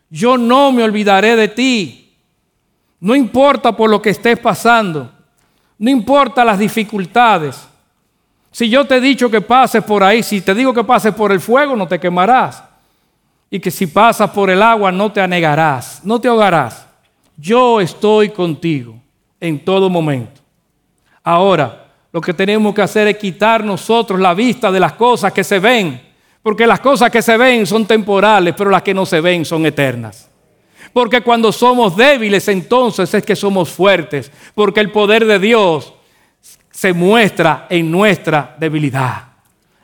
yo 0.08 0.38
no 0.38 0.72
me 0.72 0.82
olvidaré 0.82 1.36
de 1.36 1.48
ti. 1.48 2.16
No 3.00 3.14
importa 3.14 3.76
por 3.76 3.90
lo 3.90 4.00
que 4.00 4.10
estés 4.10 4.38
pasando, 4.38 5.12
no 5.78 5.90
importa 5.90 6.44
las 6.46 6.58
dificultades. 6.58 7.68
Si 8.54 8.70
yo 8.70 8.84
te 8.84 8.98
he 8.98 9.00
dicho 9.00 9.28
que 9.28 9.40
pases 9.40 9.82
por 9.82 10.04
ahí, 10.04 10.22
si 10.22 10.40
te 10.40 10.54
digo 10.54 10.72
que 10.72 10.84
pases 10.84 11.12
por 11.12 11.32
el 11.32 11.40
fuego, 11.40 11.74
no 11.74 11.88
te 11.88 11.98
quemarás. 11.98 12.62
Y 13.50 13.58
que 13.58 13.68
si 13.68 13.88
pasas 13.88 14.30
por 14.30 14.48
el 14.48 14.62
agua, 14.62 14.92
no 14.92 15.10
te 15.10 15.20
anegarás, 15.20 16.02
no 16.04 16.20
te 16.20 16.28
ahogarás. 16.28 16.86
Yo 17.36 17.80
estoy 17.80 18.28
contigo 18.28 18.94
en 19.40 19.64
todo 19.64 19.90
momento. 19.90 20.40
Ahora, 21.24 21.86
lo 22.12 22.20
que 22.20 22.32
tenemos 22.32 22.72
que 22.72 22.82
hacer 22.82 23.08
es 23.08 23.16
quitar 23.16 23.64
nosotros 23.64 24.20
la 24.20 24.34
vista 24.34 24.70
de 24.70 24.78
las 24.78 24.92
cosas 24.92 25.32
que 25.32 25.42
se 25.42 25.58
ven, 25.58 26.00
porque 26.40 26.64
las 26.64 26.78
cosas 26.78 27.10
que 27.10 27.22
se 27.22 27.36
ven 27.36 27.66
son 27.66 27.84
temporales, 27.86 28.54
pero 28.56 28.70
las 28.70 28.82
que 28.82 28.94
no 28.94 29.04
se 29.04 29.20
ven 29.20 29.44
son 29.44 29.66
eternas. 29.66 30.30
Porque 30.92 31.22
cuando 31.22 31.50
somos 31.50 31.96
débiles 31.96 32.46
entonces 32.46 33.12
es 33.12 33.24
que 33.24 33.34
somos 33.34 33.70
fuertes, 33.70 34.30
porque 34.54 34.78
el 34.78 34.92
poder 34.92 35.24
de 35.24 35.40
Dios 35.40 35.92
se 36.74 36.92
muestra 36.92 37.68
en 37.70 37.88
nuestra 37.88 38.56
debilidad. 38.58 39.28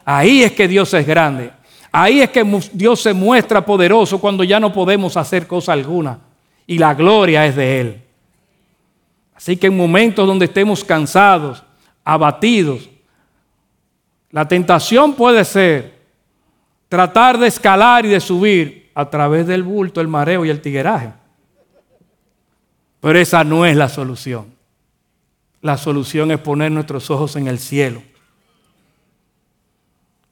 Ahí 0.04 0.42
es 0.42 0.50
que 0.50 0.66
Dios 0.66 0.92
es 0.92 1.06
grande. 1.06 1.52
Ahí 1.92 2.20
es 2.20 2.30
que 2.30 2.44
Dios 2.72 3.00
se 3.00 3.14
muestra 3.14 3.64
poderoso 3.64 4.20
cuando 4.20 4.42
ya 4.42 4.58
no 4.58 4.72
podemos 4.72 5.16
hacer 5.16 5.46
cosa 5.46 5.72
alguna. 5.72 6.18
Y 6.66 6.78
la 6.78 6.92
gloria 6.94 7.46
es 7.46 7.54
de 7.54 7.80
Él. 7.80 8.02
Así 9.36 9.56
que 9.56 9.68
en 9.68 9.76
momentos 9.76 10.26
donde 10.26 10.46
estemos 10.46 10.82
cansados, 10.82 11.62
abatidos. 12.02 12.90
La 14.32 14.48
tentación 14.48 15.14
puede 15.14 15.44
ser 15.44 15.94
tratar 16.88 17.38
de 17.38 17.46
escalar 17.46 18.04
y 18.04 18.08
de 18.08 18.20
subir 18.20 18.90
a 18.94 19.08
través 19.08 19.46
del 19.46 19.62
bulto, 19.62 20.00
el 20.00 20.08
mareo 20.08 20.44
y 20.44 20.50
el 20.50 20.60
tigueraje. 20.60 21.12
Pero 23.00 23.16
esa 23.16 23.44
no 23.44 23.64
es 23.64 23.76
la 23.76 23.88
solución. 23.88 24.59
La 25.60 25.76
solución 25.76 26.30
es 26.30 26.38
poner 26.38 26.72
nuestros 26.72 27.10
ojos 27.10 27.36
en 27.36 27.46
el 27.46 27.58
cielo. 27.58 28.02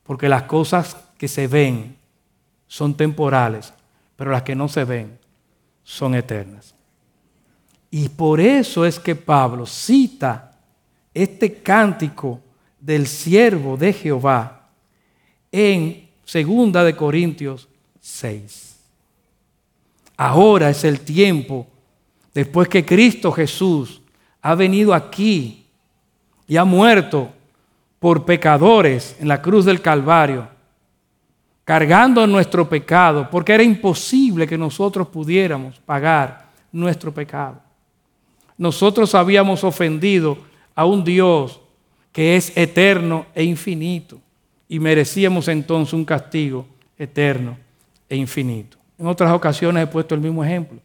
Porque 0.05 0.29
las 0.29 0.45
cosas 0.45 0.97
que 1.19 1.29
se 1.29 1.47
ven 1.47 1.97
son 2.67 2.95
temporales, 2.95 3.73
pero 4.17 4.31
las 4.31 4.43
que 4.43 4.55
no 4.55 4.69
se 4.69 4.85
ven 4.85 5.19
son 5.83 6.15
eternas. 6.15 6.75
Y 7.91 8.09
por 8.09 8.41
eso 8.41 8.85
es 8.85 8.99
que 8.99 9.15
Pablo 9.15 9.67
cita 9.67 10.59
este 11.13 11.63
cántico 11.63 12.41
del 12.81 13.07
siervo 13.07 13.77
de 13.77 13.93
Jehová 13.93 14.69
en 15.51 16.09
segunda 16.25 16.85
de 16.85 16.95
Corintios 16.95 17.69
6. 18.01 18.77
Ahora 20.17 20.71
es 20.71 20.85
el 20.85 21.01
tiempo, 21.01 21.67
después 22.35 22.69
que 22.69 22.85
Cristo 22.85 23.33
Jesús 23.33 24.03
ha 24.43 24.55
venido 24.55 24.95
aquí 24.95 25.67
y 26.47 26.57
ha 26.57 26.65
muerto 26.65 27.31
por 27.99 28.25
pecadores 28.25 29.17
en 29.21 29.29
la 29.29 29.43
cruz 29.43 29.65
del 29.65 29.81
Calvario, 29.81 30.49
cargando 31.65 32.27
nuestro 32.27 32.69
pecado, 32.69 33.29
porque 33.31 33.53
era 33.53 33.63
imposible 33.63 34.47
que 34.47 34.57
nosotros 34.57 35.09
pudiéramos 35.09 35.79
pagar 35.81 36.49
nuestro 36.73 37.13
pecado. 37.13 37.61
Nosotros 38.57 39.15
habíamos 39.15 39.63
ofendido 39.65 40.39
a 40.75 40.85
un 40.85 41.05
Dios 41.05 41.61
que 42.13 42.37
es 42.37 42.57
eterno 42.57 43.27
e 43.35 43.45
infinito. 43.45 44.21
Y 44.69 44.81
merecíamos 44.81 45.49
entonces 45.49 45.93
un 45.93 46.05
castigo 46.05 46.67
eterno 46.99 47.57
e 48.09 48.17
infinito. 48.17 48.77
En 48.99 49.07
otras 49.07 49.33
ocasiones 49.33 49.85
he 49.85 49.87
puesto 49.87 50.15
el 50.15 50.21
mismo 50.21 50.45
ejemplo. 50.45 50.79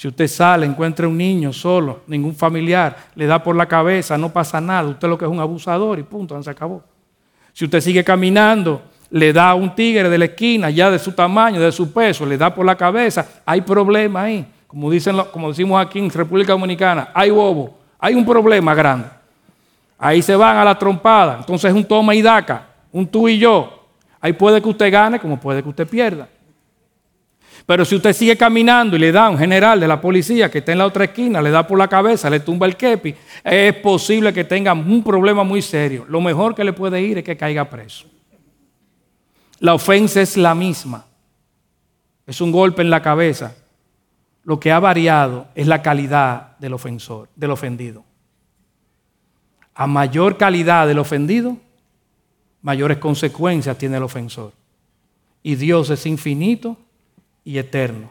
Si 0.00 0.08
usted 0.08 0.28
sale, 0.28 0.64
encuentra 0.64 1.06
un 1.06 1.18
niño 1.18 1.52
solo, 1.52 2.00
ningún 2.06 2.34
familiar, 2.34 2.96
le 3.16 3.26
da 3.26 3.42
por 3.42 3.54
la 3.54 3.66
cabeza, 3.66 4.16
no 4.16 4.32
pasa 4.32 4.58
nada, 4.58 4.88
usted 4.88 5.06
lo 5.06 5.18
que 5.18 5.26
es 5.26 5.30
un 5.30 5.40
abusador 5.40 5.98
y 5.98 6.02
punto, 6.04 6.42
se 6.42 6.48
acabó. 6.48 6.82
Si 7.52 7.66
usted 7.66 7.82
sigue 7.82 8.02
caminando, 8.02 8.80
le 9.10 9.30
da 9.30 9.50
a 9.50 9.54
un 9.54 9.74
tigre 9.74 10.08
de 10.08 10.16
la 10.16 10.24
esquina, 10.24 10.70
ya 10.70 10.90
de 10.90 10.98
su 10.98 11.12
tamaño, 11.12 11.60
de 11.60 11.70
su 11.70 11.92
peso, 11.92 12.24
le 12.24 12.38
da 12.38 12.54
por 12.54 12.64
la 12.64 12.76
cabeza, 12.76 13.42
hay 13.44 13.60
problema 13.60 14.22
ahí. 14.22 14.46
Como, 14.66 14.90
dicen, 14.90 15.18
como 15.30 15.50
decimos 15.50 15.78
aquí 15.78 15.98
en 15.98 16.08
República 16.08 16.52
Dominicana, 16.52 17.10
hay 17.12 17.28
bobo, 17.28 17.76
hay 17.98 18.14
un 18.14 18.24
problema 18.24 18.74
grande. 18.74 19.06
Ahí 19.98 20.22
se 20.22 20.34
van 20.34 20.56
a 20.56 20.64
la 20.64 20.78
trompada. 20.78 21.36
Entonces 21.40 21.70
es 21.70 21.76
un 21.76 21.84
toma 21.84 22.14
y 22.14 22.22
daca, 22.22 22.68
un 22.90 23.06
tú 23.06 23.28
y 23.28 23.38
yo. 23.38 23.84
Ahí 24.18 24.32
puede 24.32 24.62
que 24.62 24.68
usted 24.70 24.90
gane 24.90 25.20
como 25.20 25.38
puede 25.38 25.62
que 25.62 25.68
usted 25.68 25.86
pierda. 25.86 26.26
Pero 27.66 27.84
si 27.84 27.96
usted 27.96 28.12
sigue 28.12 28.36
caminando 28.36 28.96
y 28.96 28.98
le 28.98 29.12
da 29.12 29.26
a 29.26 29.30
un 29.30 29.38
general 29.38 29.78
de 29.78 29.88
la 29.88 30.00
policía 30.00 30.50
que 30.50 30.58
está 30.58 30.72
en 30.72 30.78
la 30.78 30.86
otra 30.86 31.04
esquina, 31.04 31.40
le 31.40 31.50
da 31.50 31.66
por 31.66 31.78
la 31.78 31.88
cabeza, 31.88 32.30
le 32.30 32.40
tumba 32.40 32.66
el 32.66 32.76
kepi, 32.76 33.14
es 33.44 33.74
posible 33.74 34.32
que 34.32 34.44
tenga 34.44 34.72
un 34.72 35.02
problema 35.02 35.44
muy 35.44 35.62
serio. 35.62 36.04
Lo 36.08 36.20
mejor 36.20 36.54
que 36.54 36.64
le 36.64 36.72
puede 36.72 37.00
ir 37.00 37.18
es 37.18 37.24
que 37.24 37.36
caiga 37.36 37.68
preso. 37.68 38.06
La 39.58 39.74
ofensa 39.74 40.20
es 40.20 40.36
la 40.36 40.54
misma. 40.54 41.04
Es 42.26 42.40
un 42.40 42.50
golpe 42.50 42.82
en 42.82 42.90
la 42.90 43.02
cabeza. 43.02 43.54
Lo 44.44 44.58
que 44.58 44.72
ha 44.72 44.78
variado 44.78 45.48
es 45.54 45.66
la 45.66 45.82
calidad 45.82 46.56
del 46.58 46.72
ofensor, 46.72 47.28
del 47.36 47.50
ofendido 47.50 48.04
a 49.80 49.86
mayor 49.86 50.36
calidad 50.36 50.86
del 50.86 50.98
ofendido, 50.98 51.56
mayores 52.60 52.98
consecuencias 52.98 53.78
tiene 53.78 53.96
el 53.96 54.02
ofensor. 54.02 54.52
Y 55.42 55.54
Dios 55.54 55.88
es 55.88 56.04
infinito 56.04 56.76
y 57.44 57.58
eterno. 57.58 58.10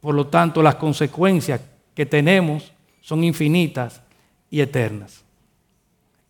Por 0.00 0.14
lo 0.14 0.26
tanto, 0.26 0.62
las 0.62 0.76
consecuencias 0.76 1.60
que 1.94 2.06
tenemos 2.06 2.72
son 3.00 3.24
infinitas 3.24 4.00
y 4.50 4.60
eternas. 4.60 5.22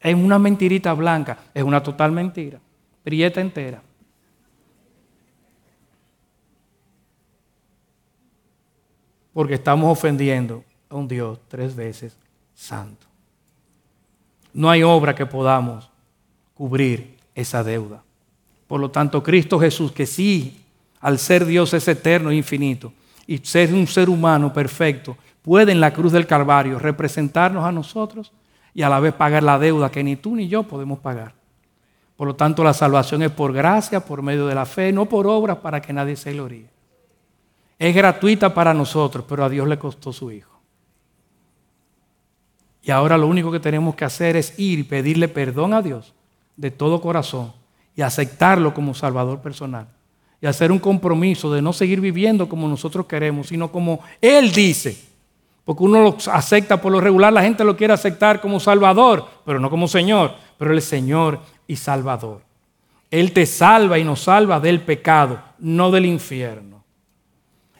Es 0.00 0.14
una 0.14 0.38
mentirita 0.38 0.92
blanca, 0.94 1.38
es 1.54 1.62
una 1.62 1.82
total 1.82 2.10
mentira, 2.10 2.58
prieta 3.02 3.40
entera. 3.40 3.82
Porque 9.32 9.54
estamos 9.54 9.90
ofendiendo 9.92 10.64
a 10.88 10.96
un 10.96 11.06
Dios 11.06 11.38
tres 11.48 11.76
veces 11.76 12.16
santo. 12.54 13.06
No 14.52 14.68
hay 14.68 14.82
obra 14.82 15.14
que 15.14 15.26
podamos 15.26 15.88
cubrir 16.54 17.16
esa 17.34 17.62
deuda. 17.62 18.02
Por 18.66 18.80
lo 18.80 18.90
tanto, 18.90 19.22
Cristo 19.22 19.58
Jesús, 19.58 19.92
que 19.92 20.06
sí, 20.06 20.59
al 21.00 21.18
ser 21.18 21.46
Dios 21.46 21.72
es 21.74 21.88
eterno 21.88 22.30
e 22.30 22.36
infinito, 22.36 22.92
y 23.26 23.38
ser 23.38 23.72
un 23.72 23.86
ser 23.86 24.08
humano 24.08 24.52
perfecto, 24.52 25.16
puede 25.42 25.72
en 25.72 25.80
la 25.80 25.92
cruz 25.92 26.12
del 26.12 26.26
Calvario 26.26 26.78
representarnos 26.78 27.64
a 27.64 27.72
nosotros 27.72 28.32
y 28.74 28.82
a 28.82 28.88
la 28.88 29.00
vez 29.00 29.14
pagar 29.14 29.42
la 29.42 29.58
deuda 29.58 29.90
que 29.90 30.04
ni 30.04 30.16
tú 30.16 30.36
ni 30.36 30.48
yo 30.48 30.62
podemos 30.64 30.98
pagar. 30.98 31.34
Por 32.16 32.28
lo 32.28 32.36
tanto, 32.36 32.62
la 32.62 32.74
salvación 32.74 33.22
es 33.22 33.30
por 33.30 33.52
gracia, 33.52 34.04
por 34.04 34.20
medio 34.20 34.46
de 34.46 34.54
la 34.54 34.66
fe, 34.66 34.92
no 34.92 35.06
por 35.06 35.26
obras 35.26 35.58
para 35.58 35.80
que 35.80 35.92
nadie 35.92 36.16
se 36.16 36.32
gloríe. 36.32 36.68
Es 37.78 37.94
gratuita 37.94 38.52
para 38.52 38.74
nosotros, 38.74 39.24
pero 39.26 39.42
a 39.42 39.48
Dios 39.48 39.66
le 39.66 39.78
costó 39.78 40.12
su 40.12 40.30
Hijo. 40.30 40.60
Y 42.82 42.90
ahora 42.90 43.16
lo 43.16 43.26
único 43.26 43.50
que 43.50 43.60
tenemos 43.60 43.94
que 43.94 44.04
hacer 44.04 44.36
es 44.36 44.58
ir 44.58 44.80
y 44.80 44.84
pedirle 44.84 45.28
perdón 45.28 45.72
a 45.72 45.80
Dios 45.80 46.12
de 46.56 46.70
todo 46.70 47.00
corazón 47.00 47.52
y 47.96 48.02
aceptarlo 48.02 48.74
como 48.74 48.94
Salvador 48.94 49.40
personal. 49.40 49.86
Y 50.40 50.46
hacer 50.46 50.72
un 50.72 50.79
compromiso 50.79 51.53
de 51.53 51.61
no 51.61 51.72
seguir 51.72 52.00
viviendo 52.00 52.48
como 52.48 52.66
nosotros 52.66 53.07
queremos, 53.07 53.48
sino 53.48 53.70
como 53.70 54.00
Él 54.20 54.53
dice. 54.53 54.96
Porque 55.64 55.83
uno 55.83 56.03
lo 56.03 56.16
acepta 56.33 56.81
por 56.81 56.90
lo 56.90 57.00
regular, 57.00 57.33
la 57.33 57.42
gente 57.42 57.62
lo 57.62 57.76
quiere 57.76 57.92
aceptar 57.92 58.40
como 58.40 58.59
Salvador, 58.59 59.26
pero 59.44 59.61
no 59.61 59.68
como 59.68 59.87
Señor. 59.87 60.35
Pero 60.57 60.72
Él 60.72 60.79
es 60.79 60.85
Señor 60.85 61.40
y 61.66 61.76
Salvador. 61.76 62.40
Él 63.11 63.33
te 63.33 63.44
salva 63.44 63.98
y 63.98 64.05
nos 64.05 64.20
salva 64.20 64.61
del 64.61 64.81
pecado, 64.81 65.40
no 65.59 65.90
del 65.90 66.07
infierno. 66.07 66.85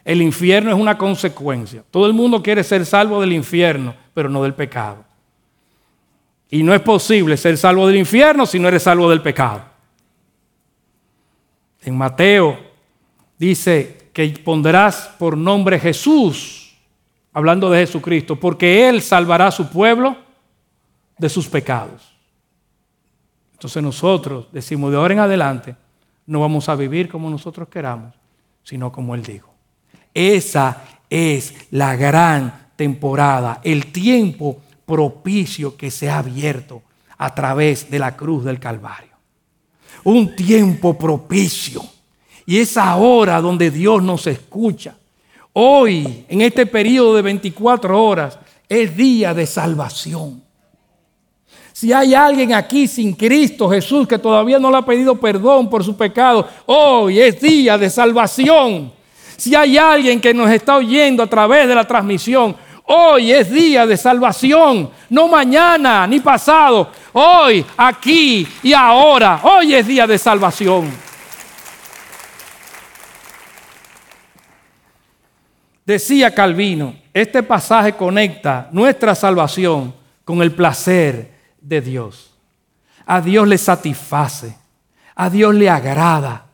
El 0.03 0.21
infierno 0.21 0.71
es 0.71 0.77
una 0.77 0.97
consecuencia. 0.97 1.83
Todo 1.89 2.05
el 2.07 2.13
mundo 2.13 2.41
quiere 2.41 2.63
ser 2.63 2.85
salvo 2.85 3.21
del 3.21 3.33
infierno, 3.33 3.93
pero 4.13 4.29
no 4.29 4.43
del 4.43 4.53
pecado. 4.53 5.05
Y 6.49 6.63
no 6.63 6.73
es 6.73 6.81
posible 6.81 7.37
ser 7.37 7.57
salvo 7.57 7.87
del 7.87 7.97
infierno 7.97 8.45
si 8.45 8.59
no 8.59 8.67
eres 8.67 8.83
salvo 8.83 9.09
del 9.09 9.21
pecado. 9.21 9.70
En 11.81 11.97
Mateo 11.97 12.57
dice 13.37 14.09
que 14.13 14.29
pondrás 14.43 15.09
por 15.17 15.35
nombre 15.35 15.79
Jesús, 15.79 16.75
hablando 17.33 17.69
de 17.69 17.85
Jesucristo, 17.85 18.35
porque 18.35 18.87
Él 18.87 19.01
salvará 19.01 19.47
a 19.47 19.51
su 19.51 19.69
pueblo 19.69 20.15
de 21.17 21.29
sus 21.29 21.47
pecados. 21.47 22.11
Entonces 23.53 23.81
nosotros 23.81 24.47
decimos 24.51 24.91
de 24.91 24.97
ahora 24.97 25.13
en 25.13 25.19
adelante, 25.19 25.75
no 26.25 26.39
vamos 26.39 26.69
a 26.69 26.75
vivir 26.75 27.09
como 27.09 27.29
nosotros 27.29 27.67
queramos, 27.69 28.13
sino 28.63 28.91
como 28.91 29.15
Él 29.15 29.23
dijo. 29.23 29.53
Esa 30.13 30.83
es 31.09 31.67
la 31.71 31.95
gran 31.95 32.69
temporada, 32.75 33.61
el 33.63 33.91
tiempo 33.91 34.61
propicio 34.85 35.77
que 35.77 35.91
se 35.91 36.09
ha 36.09 36.19
abierto 36.19 36.81
a 37.17 37.33
través 37.35 37.89
de 37.89 37.99
la 37.99 38.15
cruz 38.15 38.43
del 38.43 38.59
Calvario. 38.59 39.10
Un 40.03 40.35
tiempo 40.35 40.97
propicio. 40.97 41.83
Y 42.45 42.59
es 42.59 42.77
ahora 42.77 43.39
donde 43.39 43.69
Dios 43.69 44.01
nos 44.01 44.27
escucha. 44.27 44.95
Hoy, 45.53 46.25
en 46.27 46.41
este 46.41 46.65
periodo 46.65 47.15
de 47.15 47.21
24 47.21 48.03
horas, 48.03 48.39
es 48.67 48.95
día 48.95 49.33
de 49.33 49.45
salvación. 49.45 50.41
Si 51.73 51.91
hay 51.91 52.13
alguien 52.13 52.53
aquí 52.53 52.87
sin 52.87 53.13
Cristo 53.13 53.69
Jesús 53.69 54.07
que 54.07 54.19
todavía 54.19 54.59
no 54.59 54.69
le 54.69 54.77
ha 54.77 54.85
pedido 54.85 55.19
perdón 55.19 55.69
por 55.69 55.83
su 55.83 55.95
pecado, 55.95 56.47
hoy 56.65 57.19
es 57.19 57.41
día 57.41 57.77
de 57.77 57.89
salvación. 57.89 58.91
Si 59.35 59.55
hay 59.55 59.77
alguien 59.77 60.21
que 60.21 60.33
nos 60.33 60.51
está 60.51 60.75
oyendo 60.75 61.23
a 61.23 61.27
través 61.27 61.67
de 61.67 61.73
la 61.73 61.87
transmisión, 61.87 62.55
hoy 62.91 63.31
es 63.31 63.49
día 63.49 63.85
de 63.85 63.97
salvación. 63.97 64.89
No 65.09 65.27
mañana 65.27 66.05
ni 66.07 66.19
pasado. 66.19 66.91
Hoy, 67.13 67.65
aquí 67.77 68.47
y 68.63 68.73
ahora. 68.73 69.39
Hoy 69.43 69.73
es 69.73 69.87
día 69.87 70.05
de 70.05 70.17
salvación. 70.17 70.91
Decía 75.85 76.33
Calvino, 76.33 76.95
este 77.13 77.43
pasaje 77.43 77.93
conecta 77.93 78.69
nuestra 78.71 79.15
salvación 79.15 79.93
con 80.23 80.41
el 80.41 80.53
placer 80.53 81.31
de 81.59 81.81
Dios. 81.81 82.37
A 83.05 83.19
Dios 83.19 83.47
le 83.47 83.57
satisface, 83.57 84.55
a 85.15 85.29
Dios 85.29 85.53
le 85.53 85.69
agrada. 85.69 86.45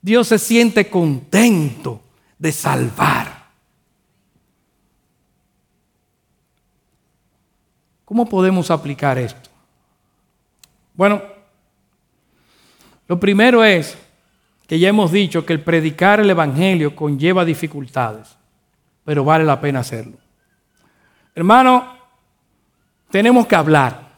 Dios 0.00 0.28
se 0.28 0.38
siente 0.38 0.88
contento 0.88 2.00
de 2.38 2.52
salvar. 2.52 3.35
¿Cómo 8.06 8.24
podemos 8.24 8.70
aplicar 8.70 9.18
esto? 9.18 9.50
Bueno, 10.94 11.20
lo 13.08 13.18
primero 13.18 13.64
es 13.64 13.98
que 14.66 14.78
ya 14.78 14.88
hemos 14.88 15.10
dicho 15.10 15.44
que 15.44 15.52
el 15.52 15.60
predicar 15.60 16.20
el 16.20 16.30
Evangelio 16.30 16.94
conlleva 16.94 17.44
dificultades, 17.44 18.36
pero 19.04 19.24
vale 19.24 19.44
la 19.44 19.60
pena 19.60 19.80
hacerlo. 19.80 20.18
Hermano, 21.34 21.96
tenemos 23.10 23.44
que 23.48 23.56
hablar. 23.56 24.08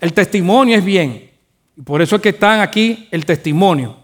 El 0.00 0.14
testimonio 0.14 0.78
es 0.78 0.84
bien. 0.84 1.30
Y 1.76 1.82
por 1.82 2.00
eso 2.00 2.16
es 2.16 2.22
que 2.22 2.30
están 2.30 2.60
aquí 2.60 3.08
el 3.10 3.26
testimonio. 3.26 3.94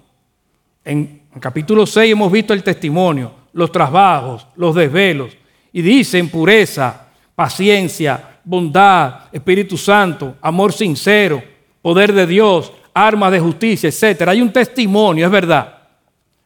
En, 0.85 1.23
capítulo 1.41 1.87
6 1.87 2.13
hemos 2.13 2.31
visto 2.31 2.53
el 2.53 2.63
testimonio, 2.63 3.33
los 3.55 3.73
trabajos, 3.73 4.47
los 4.57 4.75
desvelos. 4.75 5.35
Y 5.73 5.81
dicen 5.81 6.29
pureza, 6.29 7.09
paciencia, 7.35 8.38
bondad, 8.49 9.25
Espíritu 9.31 9.77
Santo, 9.77 10.37
amor 10.41 10.73
sincero, 10.73 11.43
poder 11.83 12.15
de 12.15 12.27
Dios, 12.27 12.73
armas 12.95 13.31
de 13.31 13.41
justicia, 13.41 13.91
etc. 13.91 14.29
Hay 14.29 14.41
un 14.41 14.51
testimonio, 14.51 15.27
es 15.27 15.31
verdad. 15.31 15.81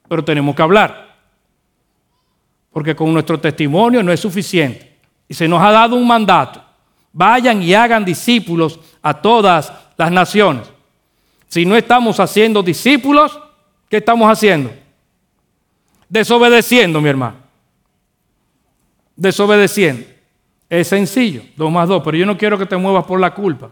Pero 0.08 0.24
tenemos 0.24 0.56
que 0.56 0.62
hablar. 0.62 1.14
Porque 2.72 2.96
con 2.96 3.12
nuestro 3.12 3.38
testimonio 3.38 4.02
no 4.02 4.10
es 4.10 4.18
suficiente. 4.18 4.98
Y 5.28 5.34
se 5.34 5.46
nos 5.46 5.62
ha 5.62 5.70
dado 5.70 5.94
un 5.94 6.04
mandato. 6.04 6.60
Vayan 7.12 7.62
y 7.62 7.72
hagan 7.72 8.04
discípulos 8.04 8.80
a 9.00 9.14
todas 9.14 9.72
las 9.96 10.10
naciones. 10.10 10.68
Si 11.46 11.64
no 11.64 11.76
estamos 11.76 12.18
haciendo 12.18 12.64
discípulos, 12.64 13.38
¿qué 13.88 13.98
estamos 13.98 14.28
haciendo? 14.28 14.72
Desobedeciendo, 16.08 17.00
mi 17.00 17.08
hermano. 17.08 17.36
Desobedeciendo. 19.14 20.11
Es 20.72 20.88
sencillo, 20.88 21.42
dos 21.54 21.70
más 21.70 21.86
dos, 21.86 22.02
pero 22.02 22.16
yo 22.16 22.24
no 22.24 22.38
quiero 22.38 22.56
que 22.56 22.64
te 22.64 22.78
muevas 22.78 23.04
por 23.04 23.20
la 23.20 23.34
culpa. 23.34 23.70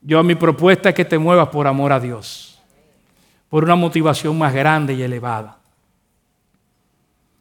Yo 0.00 0.22
mi 0.22 0.34
propuesta 0.34 0.88
es 0.88 0.94
que 0.94 1.04
te 1.04 1.18
muevas 1.18 1.48
por 1.48 1.66
amor 1.66 1.92
a 1.92 2.00
Dios, 2.00 2.58
por 3.50 3.62
una 3.62 3.76
motivación 3.76 4.38
más 4.38 4.54
grande 4.54 4.94
y 4.94 5.02
elevada. 5.02 5.58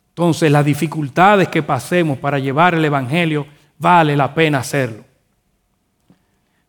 Entonces, 0.09 0.51
las 0.51 0.65
dificultades 0.65 1.47
que 1.47 1.63
pasemos 1.63 2.17
para 2.17 2.39
llevar 2.39 2.75
el 2.75 2.83
Evangelio 2.83 3.47
vale 3.79 4.17
la 4.17 4.33
pena 4.33 4.57
hacerlo. 4.57 5.05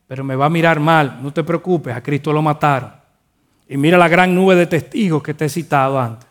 Pero 0.07 0.23
me 0.23 0.37
va 0.37 0.47
a 0.47 0.51
mirar 0.51 0.79
mal, 0.79 1.19
no 1.21 1.33
te 1.33 1.43
preocupes, 1.43 1.97
a 1.97 2.01
Cristo 2.01 2.33
lo 2.33 2.43
mataron. 2.43 2.93
Y 3.69 3.77
mira 3.77 3.99
la 3.99 4.07
gran 4.07 4.33
nube 4.33 4.55
de 4.55 4.69
testigos 4.69 5.21
que 5.21 5.35
te 5.35 5.47
he 5.47 5.49
citado 5.49 5.99
antes. 5.99 6.29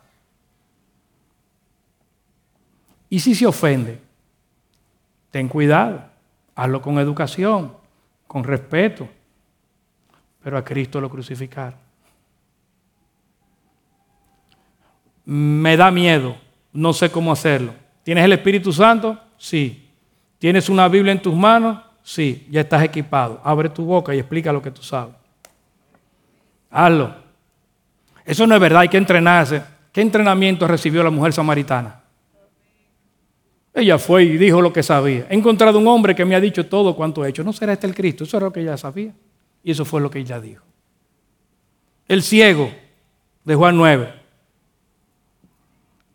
Y 3.09 3.19
si 3.19 3.35
se 3.35 3.45
ofende, 3.45 4.10
ten 5.31 5.47
cuidado, 5.47 6.03
hazlo 6.55 6.81
con 6.81 6.99
educación, 6.99 7.73
con 8.27 8.43
respeto, 8.43 9.07
pero 10.43 10.57
a 10.57 10.63
Cristo 10.63 11.01
lo 11.01 11.09
crucificaron. 11.09 11.79
Me 15.25 15.77
da 15.77 15.89
miedo, 15.89 16.35
no 16.73 16.93
sé 16.93 17.09
cómo 17.09 17.31
hacerlo. 17.31 17.73
¿Tienes 18.03 18.25
el 18.25 18.33
Espíritu 18.33 18.73
Santo? 18.73 19.17
Sí. 19.37 19.89
¿Tienes 20.37 20.69
una 20.69 20.87
Biblia 20.87 21.11
en 21.11 21.21
tus 21.21 21.35
manos? 21.35 21.79
Sí, 22.03 22.47
ya 22.49 22.61
estás 22.61 22.83
equipado. 22.83 23.39
Abre 23.43 23.69
tu 23.69 23.85
boca 23.85 24.13
y 24.13 24.19
explica 24.19 24.51
lo 24.51 24.61
que 24.61 24.71
tú 24.71 24.81
sabes. 24.81 25.13
Hazlo. 26.69 27.15
Eso 28.25 28.47
no 28.47 28.55
es 28.55 28.61
verdad, 28.61 28.81
hay 28.81 28.89
que 28.89 28.97
entrenarse. 28.97 29.61
¿Qué 29.91 30.01
entrenamiento 30.01 30.67
recibió 30.67 31.03
la 31.03 31.09
mujer 31.09 31.33
samaritana? 31.33 32.00
Ella 33.73 33.97
fue 33.97 34.23
y 34.23 34.37
dijo 34.37 34.61
lo 34.61 34.73
que 34.73 34.83
sabía. 34.83 35.27
He 35.29 35.35
encontrado 35.35 35.79
un 35.79 35.87
hombre 35.87 36.13
que 36.13 36.25
me 36.25 36.35
ha 36.35 36.41
dicho 36.41 36.65
todo 36.65 36.95
cuanto 36.95 37.23
he 37.23 37.29
hecho. 37.29 37.43
¿No 37.43 37.53
será 37.53 37.73
este 37.73 37.87
el 37.87 37.95
Cristo? 37.95 38.25
Eso 38.25 38.37
era 38.37 38.47
lo 38.47 38.53
que 38.53 38.61
ella 38.61 38.77
sabía. 38.77 39.13
Y 39.63 39.71
eso 39.71 39.85
fue 39.85 40.01
lo 40.01 40.09
que 40.09 40.19
ella 40.19 40.41
dijo. 40.41 40.63
El 42.07 42.21
ciego 42.21 42.69
de 43.45 43.55
Juan 43.55 43.77
9. 43.77 44.13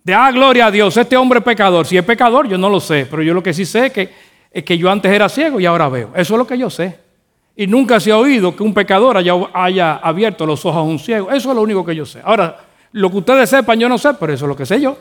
De 0.04 0.14
ah, 0.14 0.30
gloria 0.30 0.66
a 0.66 0.70
Dios, 0.70 0.96
este 0.96 1.16
hombre 1.16 1.38
es 1.38 1.44
pecador. 1.44 1.86
Si 1.86 1.96
es 1.96 2.04
pecador, 2.04 2.46
yo 2.46 2.58
no 2.58 2.68
lo 2.68 2.78
sé, 2.78 3.06
pero 3.10 3.22
yo 3.22 3.34
lo 3.34 3.42
que 3.42 3.54
sí 3.54 3.64
sé 3.64 3.86
es 3.86 3.92
que, 3.92 4.14
es 4.52 4.62
que 4.62 4.78
yo 4.78 4.90
antes 4.90 5.10
era 5.10 5.28
ciego 5.28 5.58
y 5.58 5.66
ahora 5.66 5.88
veo. 5.88 6.12
Eso 6.14 6.34
es 6.34 6.38
lo 6.38 6.46
que 6.46 6.58
yo 6.58 6.70
sé. 6.70 6.98
Y 7.56 7.66
nunca 7.66 7.98
se 7.98 8.12
ha 8.12 8.18
oído 8.18 8.54
que 8.54 8.62
un 8.62 8.74
pecador 8.74 9.16
haya, 9.16 9.32
haya 9.54 9.96
abierto 9.96 10.44
los 10.44 10.64
ojos 10.66 10.78
a 10.78 10.82
un 10.82 10.98
ciego. 10.98 11.30
Eso 11.30 11.48
es 11.48 11.56
lo 11.56 11.62
único 11.62 11.84
que 11.84 11.96
yo 11.96 12.04
sé. 12.04 12.20
Ahora, 12.22 12.56
lo 12.92 13.10
que 13.10 13.16
ustedes 13.16 13.48
sepan, 13.48 13.80
yo 13.80 13.88
no 13.88 13.96
sé, 13.96 14.10
pero 14.20 14.32
eso 14.32 14.44
es 14.44 14.48
lo 14.48 14.56
que 14.56 14.66
sé 14.66 14.80
yo. 14.80 14.96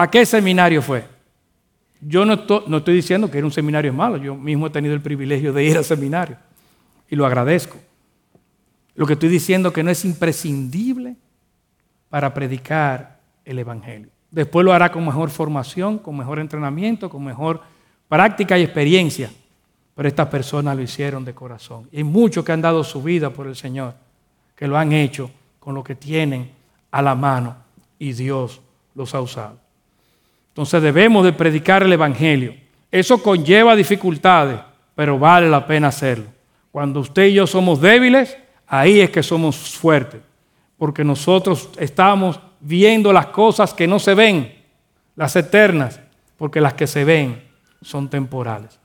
¿A 0.00 0.08
qué 0.08 0.24
seminario 0.24 0.80
fue? 0.80 1.04
Yo 2.00 2.24
no 2.24 2.34
estoy, 2.34 2.94
diciendo 2.94 3.28
que 3.28 3.38
era 3.38 3.44
un 3.44 3.52
seminario 3.52 3.92
malo, 3.92 4.16
yo 4.16 4.36
mismo 4.36 4.68
he 4.68 4.70
tenido 4.70 4.94
el 4.94 5.00
privilegio 5.00 5.52
de 5.52 5.64
ir 5.64 5.76
al 5.76 5.84
seminario 5.84 6.36
y 7.10 7.16
lo 7.16 7.26
agradezco. 7.26 7.76
Lo 8.94 9.08
que 9.08 9.14
estoy 9.14 9.28
diciendo 9.28 9.72
que 9.72 9.82
no 9.82 9.90
es 9.90 10.04
imprescindible 10.04 11.16
para 12.10 12.32
predicar 12.32 13.18
el 13.44 13.58
Evangelio. 13.58 14.08
Después 14.30 14.64
lo 14.64 14.72
hará 14.72 14.92
con 14.92 15.04
mejor 15.04 15.30
formación, 15.30 15.98
con 15.98 16.16
mejor 16.16 16.38
entrenamiento, 16.38 17.10
con 17.10 17.24
mejor 17.24 17.60
práctica 18.08 18.56
y 18.56 18.62
experiencia. 18.62 19.32
Pero 19.96 20.06
estas 20.06 20.28
personas 20.28 20.76
lo 20.76 20.82
hicieron 20.82 21.24
de 21.24 21.34
corazón. 21.34 21.88
Y 21.90 21.96
hay 21.96 22.04
muchos 22.04 22.44
que 22.44 22.52
han 22.52 22.62
dado 22.62 22.84
su 22.84 23.02
vida 23.02 23.30
por 23.30 23.48
el 23.48 23.56
Señor, 23.56 23.94
que 24.54 24.68
lo 24.68 24.78
han 24.78 24.92
hecho 24.92 25.28
con 25.58 25.74
lo 25.74 25.82
que 25.82 25.96
tienen 25.96 26.52
a 26.92 27.02
la 27.02 27.16
mano 27.16 27.56
y 27.98 28.12
Dios 28.12 28.60
los 28.94 29.12
ha 29.12 29.20
usado. 29.20 29.67
Entonces 30.58 30.82
debemos 30.82 31.22
de 31.22 31.32
predicar 31.32 31.84
el 31.84 31.92
Evangelio. 31.92 32.52
Eso 32.90 33.22
conlleva 33.22 33.76
dificultades, 33.76 34.58
pero 34.92 35.16
vale 35.16 35.48
la 35.48 35.64
pena 35.64 35.86
hacerlo. 35.86 36.24
Cuando 36.72 36.98
usted 36.98 37.26
y 37.26 37.34
yo 37.34 37.46
somos 37.46 37.80
débiles, 37.80 38.36
ahí 38.66 39.00
es 39.00 39.08
que 39.10 39.22
somos 39.22 39.56
fuertes, 39.56 40.20
porque 40.76 41.04
nosotros 41.04 41.70
estamos 41.78 42.40
viendo 42.58 43.12
las 43.12 43.26
cosas 43.26 43.72
que 43.72 43.86
no 43.86 44.00
se 44.00 44.14
ven, 44.14 44.52
las 45.14 45.36
eternas, 45.36 46.00
porque 46.36 46.60
las 46.60 46.74
que 46.74 46.88
se 46.88 47.04
ven 47.04 47.40
son 47.80 48.10
temporales. 48.10 48.80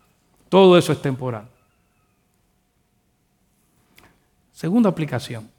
Todo 0.50 0.78
eso 0.78 0.92
es 0.92 1.02
temporal. 1.02 1.48
Segunda 4.52 4.90
aplicación. 4.92 5.50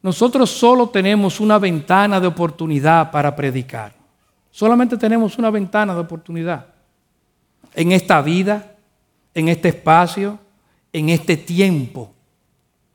Nosotros 0.00 0.48
solo 0.48 0.88
tenemos 0.88 1.38
una 1.38 1.58
ventana 1.58 2.18
de 2.18 2.28
oportunidad 2.28 3.10
para 3.10 3.36
predicar. 3.36 3.97
Solamente 4.50 4.96
tenemos 4.96 5.38
una 5.38 5.50
ventana 5.50 5.94
de 5.94 6.00
oportunidad. 6.00 6.66
En 7.74 7.92
esta 7.92 8.20
vida, 8.22 8.74
en 9.34 9.48
este 9.48 9.68
espacio, 9.68 10.38
en 10.92 11.08
este 11.10 11.36
tiempo. 11.36 12.12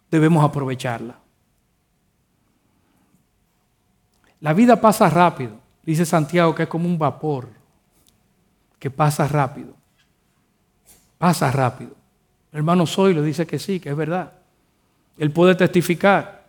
debemos 0.10 0.44
aprovecharla. 0.44 1.16
La 4.42 4.54
vida 4.54 4.80
pasa 4.80 5.10
rápido. 5.10 5.58
Dice 5.82 6.06
Santiago 6.06 6.54
que 6.54 6.64
es 6.64 6.70
como 6.70 6.86
un 6.86 7.00
vapor 7.00 7.50
que 8.78 8.92
pasa 8.92 9.28
rápido. 9.28 9.74
Pasa 11.18 11.50
rápido. 11.52 11.96
El 12.52 12.60
hermano 12.60 12.86
Soy 12.86 13.14
lo 13.14 13.24
dice 13.24 13.48
que 13.48 13.58
sí, 13.58 13.80
que 13.80 13.90
es 13.90 13.96
verdad. 13.96 14.34
Él 15.18 15.32
puede 15.32 15.56
testificar. 15.56 16.44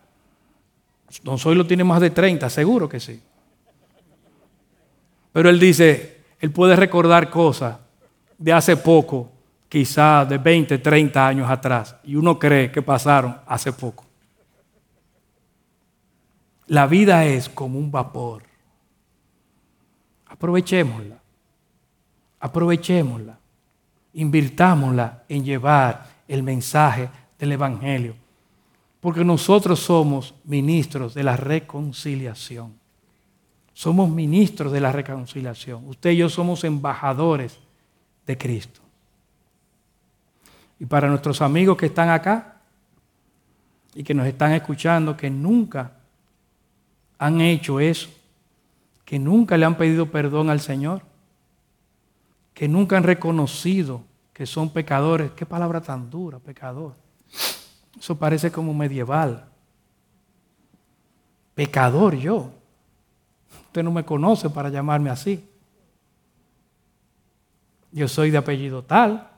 Don 1.23 1.39
lo 1.57 1.65
tiene 1.65 1.83
más 1.83 2.01
de 2.01 2.09
30, 2.09 2.49
seguro 2.49 2.89
que 2.89 2.99
sí. 2.99 3.21
Pero 5.35 5.49
él 5.49 5.59
dice, 5.59 6.21
él 6.39 6.49
puede 6.51 6.77
recordar 6.77 7.29
cosas 7.29 7.75
de 8.37 8.53
hace 8.53 8.77
poco, 8.77 9.33
quizás 9.67 10.29
de 10.29 10.37
20, 10.37 10.77
30 10.77 11.27
años 11.27 11.51
atrás, 11.51 11.93
y 12.05 12.15
uno 12.15 12.39
cree 12.39 12.71
que 12.71 12.81
pasaron 12.81 13.35
hace 13.45 13.73
poco. 13.73 14.05
La 16.67 16.87
vida 16.87 17.25
es 17.25 17.49
como 17.49 17.77
un 17.77 17.91
vapor. 17.91 18.43
Aprovechémosla. 20.27 21.19
Aprovechémosla. 22.39 23.37
Invirtámosla 24.13 25.25
en 25.27 25.43
llevar 25.43 26.11
el 26.29 26.43
mensaje 26.43 27.09
del 27.37 27.51
Evangelio. 27.51 28.15
Porque 29.01 29.25
nosotros 29.25 29.81
somos 29.81 30.33
ministros 30.45 31.13
de 31.13 31.23
la 31.23 31.35
reconciliación. 31.35 32.84
Somos 33.75 34.09
ministros 34.09 34.71
de 34.71 34.79
la 34.79 34.93
reconciliación. 34.93 35.85
Usted 35.89 36.11
y 36.11 36.17
yo 36.17 36.29
somos 36.29 36.63
embajadores 36.63 37.59
de 38.25 38.37
Cristo. 38.37 38.79
Y 40.79 40.85
para 40.85 41.09
nuestros 41.09 41.41
amigos 41.41 41.75
que 41.75 41.87
están 41.87 42.07
acá 42.07 42.61
y 43.93 44.01
que 44.01 44.13
nos 44.13 44.27
están 44.27 44.53
escuchando, 44.53 45.17
que 45.17 45.29
nunca 45.29 45.91
han 47.17 47.41
hecho 47.41 47.81
eso, 47.81 48.09
que 49.03 49.19
nunca 49.19 49.57
le 49.57 49.65
han 49.65 49.75
pedido 49.75 50.09
perdón 50.09 50.49
al 50.49 50.61
Señor, 50.61 51.01
que 52.53 52.69
nunca 52.69 52.95
han 52.95 53.03
reconocido 53.03 54.03
que 54.31 54.45
son 54.45 54.69
pecadores. 54.69 55.31
Qué 55.31 55.45
palabra 55.45 55.81
tan 55.81 56.09
dura, 56.09 56.39
pecador. 56.39 56.93
Eso 57.99 58.17
parece 58.17 58.49
como 58.53 58.73
medieval. 58.73 59.49
Pecador 61.53 62.15
yo. 62.15 62.51
Usted 63.75 63.83
no 63.83 63.91
me 63.91 64.05
conoce 64.05 64.49
para 64.49 64.69
llamarme 64.69 65.09
así. 65.09 65.49
Yo 67.91 68.07
soy 68.07 68.31
de 68.31 68.37
apellido 68.37 68.81
tal. 68.83 69.29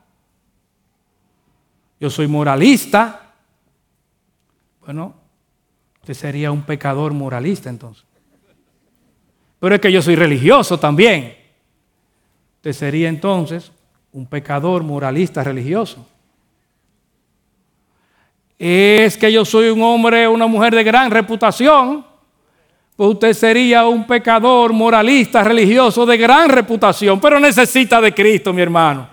Yo 1.98 2.08
soy 2.08 2.28
moralista. 2.28 3.32
Bueno, 4.80 5.12
usted 6.02 6.14
sería 6.14 6.52
un 6.52 6.62
pecador 6.62 7.12
moralista 7.14 7.68
entonces. 7.68 8.04
Pero 9.58 9.74
es 9.74 9.80
que 9.80 9.90
yo 9.90 10.00
soy 10.00 10.14
religioso 10.14 10.78
también. 10.78 11.36
Usted 12.58 12.74
sería 12.74 13.08
entonces 13.08 13.72
un 14.12 14.24
pecador 14.24 14.84
moralista 14.84 15.42
religioso. 15.42 16.06
Es 18.56 19.16
que 19.16 19.32
yo 19.32 19.44
soy 19.44 19.70
un 19.70 19.82
hombre, 19.82 20.28
una 20.28 20.46
mujer 20.46 20.76
de 20.76 20.84
gran 20.84 21.10
reputación. 21.10 22.07
Pues 22.98 23.10
usted 23.10 23.32
sería 23.32 23.86
un 23.86 24.08
pecador 24.08 24.72
moralista 24.72 25.44
religioso 25.44 26.04
de 26.04 26.16
gran 26.16 26.48
reputación, 26.48 27.20
pero 27.20 27.38
necesita 27.38 28.00
de 28.00 28.12
Cristo, 28.12 28.52
mi 28.52 28.60
hermano. 28.60 29.08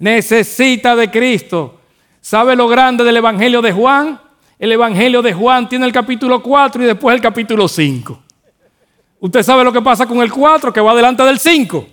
Necesita 0.00 0.96
de 0.96 1.08
Cristo. 1.08 1.78
¿Sabe 2.20 2.56
lo 2.56 2.66
grande 2.66 3.04
del 3.04 3.18
Evangelio 3.18 3.62
de 3.62 3.70
Juan? 3.70 4.20
El 4.58 4.72
Evangelio 4.72 5.22
de 5.22 5.32
Juan 5.32 5.68
tiene 5.68 5.86
el 5.86 5.92
capítulo 5.92 6.42
4 6.42 6.82
y 6.82 6.86
después 6.86 7.14
el 7.14 7.20
capítulo 7.20 7.68
5. 7.68 8.22
Usted 9.20 9.42
sabe 9.44 9.62
lo 9.62 9.72
que 9.72 9.80
pasa 9.80 10.04
con 10.04 10.18
el 10.18 10.32
4 10.32 10.72
que 10.72 10.80
va 10.80 10.96
delante 10.96 11.22
del 11.22 11.38
5. 11.38 11.86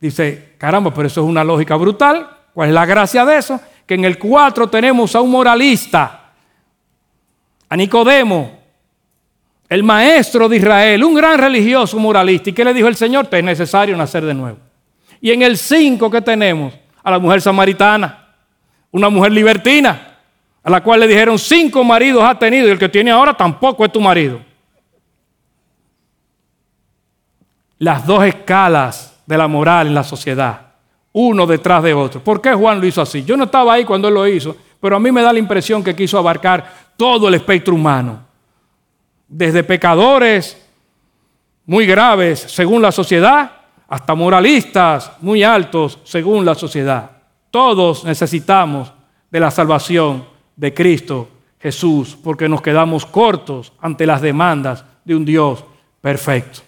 Dice, 0.00 0.54
caramba, 0.56 0.94
pero 0.94 1.08
eso 1.08 1.20
es 1.22 1.26
una 1.26 1.42
lógica 1.42 1.74
brutal. 1.74 2.30
¿Cuál 2.54 2.68
es 2.68 2.74
la 2.76 2.86
gracia 2.86 3.24
de 3.24 3.38
eso? 3.38 3.60
Que 3.84 3.94
en 3.94 4.04
el 4.04 4.20
4 4.20 4.68
tenemos 4.68 5.16
a 5.16 5.20
un 5.20 5.32
moralista, 5.32 6.30
a 7.68 7.76
Nicodemo, 7.76 8.57
el 9.68 9.82
maestro 9.82 10.48
de 10.48 10.56
Israel, 10.56 11.04
un 11.04 11.14
gran 11.14 11.38
religioso 11.38 11.98
moralista. 11.98 12.50
¿Y 12.50 12.52
qué 12.52 12.64
le 12.64 12.72
dijo 12.72 12.88
el 12.88 12.96
Señor? 12.96 13.26
Te 13.26 13.38
es 13.38 13.44
necesario 13.44 13.96
nacer 13.96 14.24
de 14.24 14.34
nuevo. 14.34 14.58
Y 15.20 15.30
en 15.30 15.42
el 15.42 15.58
5 15.58 16.10
que 16.10 16.22
tenemos, 16.22 16.72
a 17.02 17.10
la 17.10 17.18
mujer 17.18 17.40
samaritana, 17.40 18.26
una 18.90 19.08
mujer 19.08 19.32
libertina, 19.32 20.16
a 20.62 20.70
la 20.70 20.82
cual 20.82 21.00
le 21.00 21.08
dijeron 21.08 21.38
cinco 21.38 21.82
maridos 21.84 22.22
ha 22.22 22.38
tenido 22.38 22.68
y 22.68 22.70
el 22.70 22.78
que 22.78 22.88
tiene 22.88 23.10
ahora 23.10 23.34
tampoco 23.34 23.84
es 23.84 23.92
tu 23.92 24.00
marido. 24.00 24.40
Las 27.78 28.06
dos 28.06 28.24
escalas 28.24 29.18
de 29.24 29.38
la 29.38 29.48
moral 29.48 29.86
en 29.86 29.94
la 29.94 30.04
sociedad, 30.04 30.60
uno 31.12 31.46
detrás 31.46 31.82
de 31.82 31.94
otro. 31.94 32.22
¿Por 32.22 32.40
qué 32.40 32.52
Juan 32.52 32.80
lo 32.80 32.86
hizo 32.86 33.00
así? 33.00 33.24
Yo 33.24 33.36
no 33.36 33.44
estaba 33.44 33.72
ahí 33.72 33.84
cuando 33.84 34.08
él 34.08 34.14
lo 34.14 34.26
hizo, 34.26 34.56
pero 34.80 34.96
a 34.96 35.00
mí 35.00 35.10
me 35.12 35.22
da 35.22 35.32
la 35.32 35.38
impresión 35.38 35.82
que 35.82 35.94
quiso 35.94 36.18
abarcar 36.18 36.70
todo 36.96 37.28
el 37.28 37.34
espectro 37.34 37.74
humano, 37.74 38.26
desde 39.28 39.62
pecadores 39.62 40.60
muy 41.66 41.86
graves 41.86 42.40
según 42.40 42.82
la 42.82 42.90
sociedad, 42.90 43.52
hasta 43.88 44.14
moralistas 44.14 45.12
muy 45.20 45.42
altos 45.42 45.98
según 46.04 46.44
la 46.44 46.54
sociedad. 46.54 47.10
Todos 47.50 48.04
necesitamos 48.04 48.92
de 49.30 49.40
la 49.40 49.50
salvación 49.50 50.24
de 50.56 50.74
Cristo 50.74 51.28
Jesús, 51.60 52.16
porque 52.22 52.48
nos 52.48 52.62
quedamos 52.62 53.04
cortos 53.04 53.72
ante 53.80 54.06
las 54.06 54.20
demandas 54.20 54.84
de 55.04 55.16
un 55.16 55.24
Dios 55.24 55.64
perfecto. 56.00 56.60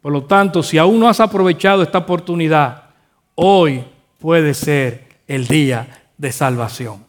Por 0.00 0.12
lo 0.12 0.24
tanto, 0.24 0.62
si 0.62 0.78
aún 0.78 1.00
no 1.00 1.08
has 1.08 1.20
aprovechado 1.20 1.82
esta 1.82 1.98
oportunidad, 1.98 2.90
hoy 3.34 3.84
puede 4.18 4.54
ser 4.54 5.08
el 5.26 5.46
día 5.46 6.04
de 6.16 6.32
salvación. 6.32 7.05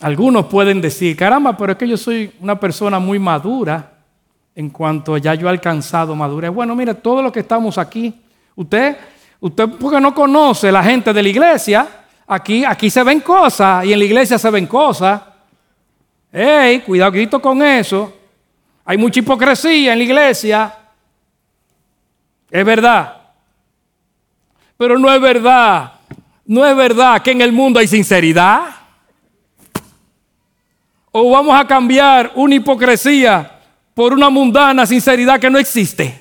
Algunos 0.00 0.46
pueden 0.46 0.80
decir, 0.80 1.14
caramba, 1.14 1.56
pero 1.56 1.72
es 1.72 1.78
que 1.78 1.86
yo 1.86 1.96
soy 1.96 2.32
una 2.40 2.58
persona 2.58 2.98
muy 2.98 3.18
madura 3.18 3.92
en 4.54 4.70
cuanto 4.70 5.16
ya 5.18 5.34
yo 5.34 5.46
he 5.46 5.50
alcanzado 5.50 6.14
madurez. 6.14 6.50
Bueno, 6.50 6.74
mire, 6.74 6.94
todos 6.94 7.22
los 7.22 7.30
que 7.30 7.40
estamos 7.40 7.76
aquí, 7.76 8.14
usted, 8.54 8.96
usted 9.40 9.68
porque 9.78 10.00
no 10.00 10.14
conoce 10.14 10.72
la 10.72 10.82
gente 10.82 11.12
de 11.12 11.22
la 11.22 11.28
iglesia, 11.28 11.86
aquí, 12.26 12.64
aquí 12.64 12.88
se 12.88 13.02
ven 13.02 13.20
cosas 13.20 13.84
y 13.84 13.92
en 13.92 13.98
la 13.98 14.04
iglesia 14.06 14.38
se 14.38 14.50
ven 14.50 14.66
cosas. 14.66 15.20
¡Ey, 16.32 16.80
cuidadito 16.80 17.40
con 17.40 17.62
eso! 17.62 18.12
Hay 18.84 18.96
mucha 18.96 19.20
hipocresía 19.20 19.92
en 19.92 19.98
la 19.98 20.04
iglesia. 20.04 20.74
Es 22.50 22.64
verdad. 22.64 23.18
Pero 24.76 24.98
no 24.98 25.12
es 25.12 25.20
verdad. 25.20 25.92
No 26.46 26.66
es 26.66 26.74
verdad 26.74 27.22
que 27.22 27.32
en 27.32 27.42
el 27.42 27.52
mundo 27.52 27.78
hay 27.78 27.86
sinceridad. 27.86 28.79
O 31.12 31.30
vamos 31.30 31.58
a 31.58 31.66
cambiar 31.66 32.32
una 32.34 32.54
hipocresía 32.54 33.58
por 33.94 34.12
una 34.12 34.30
mundana 34.30 34.86
sinceridad 34.86 35.40
que 35.40 35.50
no 35.50 35.58
existe. 35.58 36.20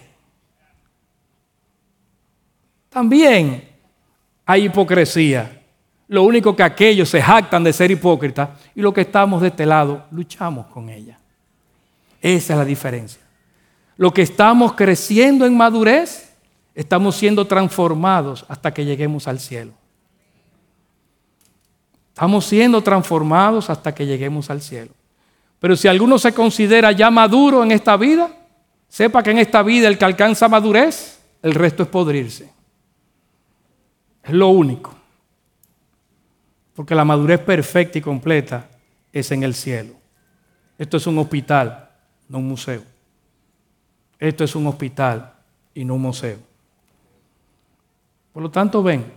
También 2.89 3.69
hay 4.45 4.65
hipocresía. 4.65 5.61
Lo 6.07 6.23
único 6.23 6.55
que 6.55 6.63
aquellos 6.63 7.07
se 7.07 7.21
jactan 7.21 7.63
de 7.63 7.71
ser 7.71 7.91
hipócritas 7.91 8.49
y 8.73 8.81
los 8.81 8.93
que 8.93 9.01
estamos 9.01 9.41
de 9.41 9.49
este 9.49 9.65
lado 9.65 10.05
luchamos 10.09 10.65
con 10.67 10.89
ella. 10.89 11.19
Esa 12.19 12.53
es 12.53 12.59
la 12.59 12.65
diferencia. 12.65 13.21
Lo 13.95 14.11
que 14.11 14.23
estamos 14.23 14.73
creciendo 14.73 15.45
en 15.45 15.55
madurez, 15.55 16.33
estamos 16.73 17.15
siendo 17.15 17.45
transformados 17.45 18.45
hasta 18.49 18.73
que 18.73 18.85
lleguemos 18.85 19.27
al 19.27 19.39
cielo. 19.39 19.73
Estamos 22.20 22.47
siendo 22.47 22.84
transformados 22.84 23.70
hasta 23.70 23.95
que 23.95 24.05
lleguemos 24.05 24.49
al 24.49 24.59
cielo. 24.59 24.91
Pero 25.57 25.78
si 25.78 25.88
alguno 25.88 26.20
se 26.20 26.34
considera 26.34 26.91
ya 26.91 27.09
maduro 27.09 27.63
en 27.63 27.72
esta 27.72 27.95
vida, 27.95 28.30
sepa 28.89 29.24
que 29.24 29.32
en 29.32 29.38
esta 29.38 29.63
vida 29.63 29.88
el 29.88 29.97
que 29.97 30.03
alcanza 30.03 30.49
madurez, 30.49 31.22
el 31.41 31.55
resto 31.55 31.84
es 31.84 31.88
podrirse. 31.88 32.51
Es 34.22 34.34
lo 34.34 34.49
único. 34.49 34.93
Porque 36.76 36.93
la 36.93 37.05
madurez 37.05 37.39
perfecta 37.39 37.99
y 37.99 38.01
completa 38.01 38.67
es 39.13 39.32
en 39.32 39.43
el 39.43 39.53
cielo. 39.53 39.93
Esto 40.78 40.97
es 40.97 41.07
un 41.07 41.20
hospital 41.20 41.89
no 42.28 42.39
un 42.39 42.49
museo. 42.49 42.84
Esto 44.20 44.43
es 44.43 44.53
un 44.57 44.67
hospital 44.67 45.36
y 45.74 45.86
no 45.86 45.95
un 45.95 46.01
museo. 46.01 46.39
Por 48.34 48.43
lo 48.43 48.51
tanto, 48.51 48.84
ven 48.84 49.09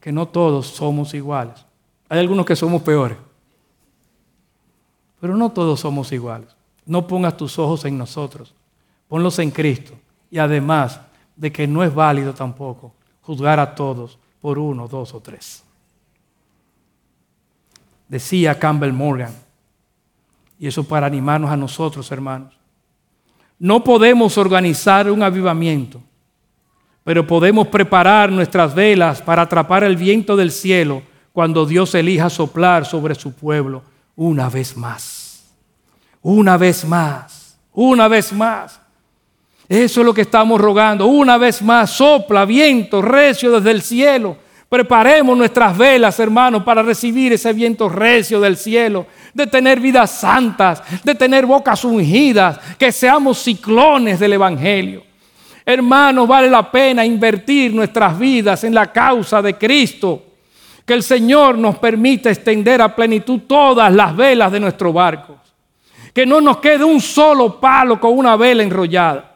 que 0.00 0.10
no 0.10 0.26
todos 0.26 0.68
somos 0.68 1.12
iguales. 1.12 1.67
Hay 2.08 2.18
algunos 2.18 2.46
que 2.46 2.56
somos 2.56 2.82
peores. 2.82 3.18
Pero 5.20 5.36
no 5.36 5.50
todos 5.50 5.80
somos 5.80 6.10
iguales. 6.12 6.48
No 6.86 7.06
pongas 7.06 7.36
tus 7.36 7.58
ojos 7.58 7.84
en 7.84 7.98
nosotros. 7.98 8.54
Ponlos 9.08 9.38
en 9.38 9.50
Cristo. 9.50 9.92
Y 10.30 10.38
además 10.38 11.00
de 11.36 11.52
que 11.52 11.66
no 11.66 11.82
es 11.82 11.94
válido 11.94 12.34
tampoco 12.34 12.92
juzgar 13.22 13.60
a 13.60 13.74
todos 13.74 14.18
por 14.40 14.58
uno, 14.58 14.88
dos 14.88 15.14
o 15.14 15.20
tres. 15.20 15.62
Decía 18.08 18.58
Campbell 18.58 18.92
Morgan, 18.92 19.34
y 20.58 20.66
eso 20.66 20.82
para 20.82 21.06
animarnos 21.06 21.50
a 21.50 21.56
nosotros, 21.56 22.10
hermanos. 22.10 22.54
No 23.58 23.84
podemos 23.84 24.38
organizar 24.38 25.10
un 25.10 25.22
avivamiento, 25.22 26.00
pero 27.04 27.26
podemos 27.26 27.68
preparar 27.68 28.32
nuestras 28.32 28.74
velas 28.74 29.20
para 29.20 29.42
atrapar 29.42 29.84
el 29.84 29.96
viento 29.96 30.36
del 30.36 30.50
cielo 30.50 31.02
cuando 31.38 31.64
Dios 31.64 31.94
elija 31.94 32.28
soplar 32.28 32.84
sobre 32.84 33.14
su 33.14 33.32
pueblo 33.32 33.80
una 34.16 34.48
vez 34.50 34.76
más. 34.76 35.44
Una 36.20 36.56
vez 36.56 36.84
más. 36.84 37.56
Una 37.74 38.08
vez 38.08 38.32
más. 38.32 38.80
Eso 39.68 40.00
es 40.00 40.04
lo 40.04 40.12
que 40.12 40.22
estamos 40.22 40.60
rogando. 40.60 41.06
Una 41.06 41.38
vez 41.38 41.62
más, 41.62 41.90
sopla 41.90 42.44
viento 42.44 43.00
recio 43.00 43.52
desde 43.52 43.70
el 43.70 43.82
cielo. 43.82 44.36
Preparemos 44.68 45.38
nuestras 45.38 45.78
velas, 45.78 46.18
hermanos, 46.18 46.64
para 46.64 46.82
recibir 46.82 47.32
ese 47.32 47.52
viento 47.52 47.88
recio 47.88 48.40
del 48.40 48.56
cielo, 48.56 49.06
de 49.32 49.46
tener 49.46 49.78
vidas 49.78 50.10
santas, 50.10 50.82
de 51.04 51.14
tener 51.14 51.46
bocas 51.46 51.84
ungidas, 51.84 52.58
que 52.76 52.90
seamos 52.90 53.38
ciclones 53.38 54.18
del 54.18 54.32
Evangelio. 54.32 55.04
Hermanos, 55.64 56.26
vale 56.26 56.50
la 56.50 56.68
pena 56.68 57.04
invertir 57.04 57.72
nuestras 57.72 58.18
vidas 58.18 58.64
en 58.64 58.74
la 58.74 58.90
causa 58.90 59.40
de 59.40 59.54
Cristo. 59.54 60.24
Que 60.88 60.94
el 60.94 61.04
Señor 61.04 61.56
nos 61.56 61.78
permita 61.78 62.30
extender 62.30 62.82
a 62.82 62.96
plenitud 62.96 63.42
todas 63.46 63.92
las 63.92 64.16
velas 64.16 64.50
de 64.50 64.58
nuestro 64.58 64.92
barco. 64.92 65.36
Que 66.12 66.26
no 66.26 66.40
nos 66.40 66.56
quede 66.56 66.82
un 66.82 67.00
solo 67.00 67.60
palo 67.60 68.00
con 68.00 68.18
una 68.18 68.34
vela 68.34 68.64
enrollada 68.64 69.28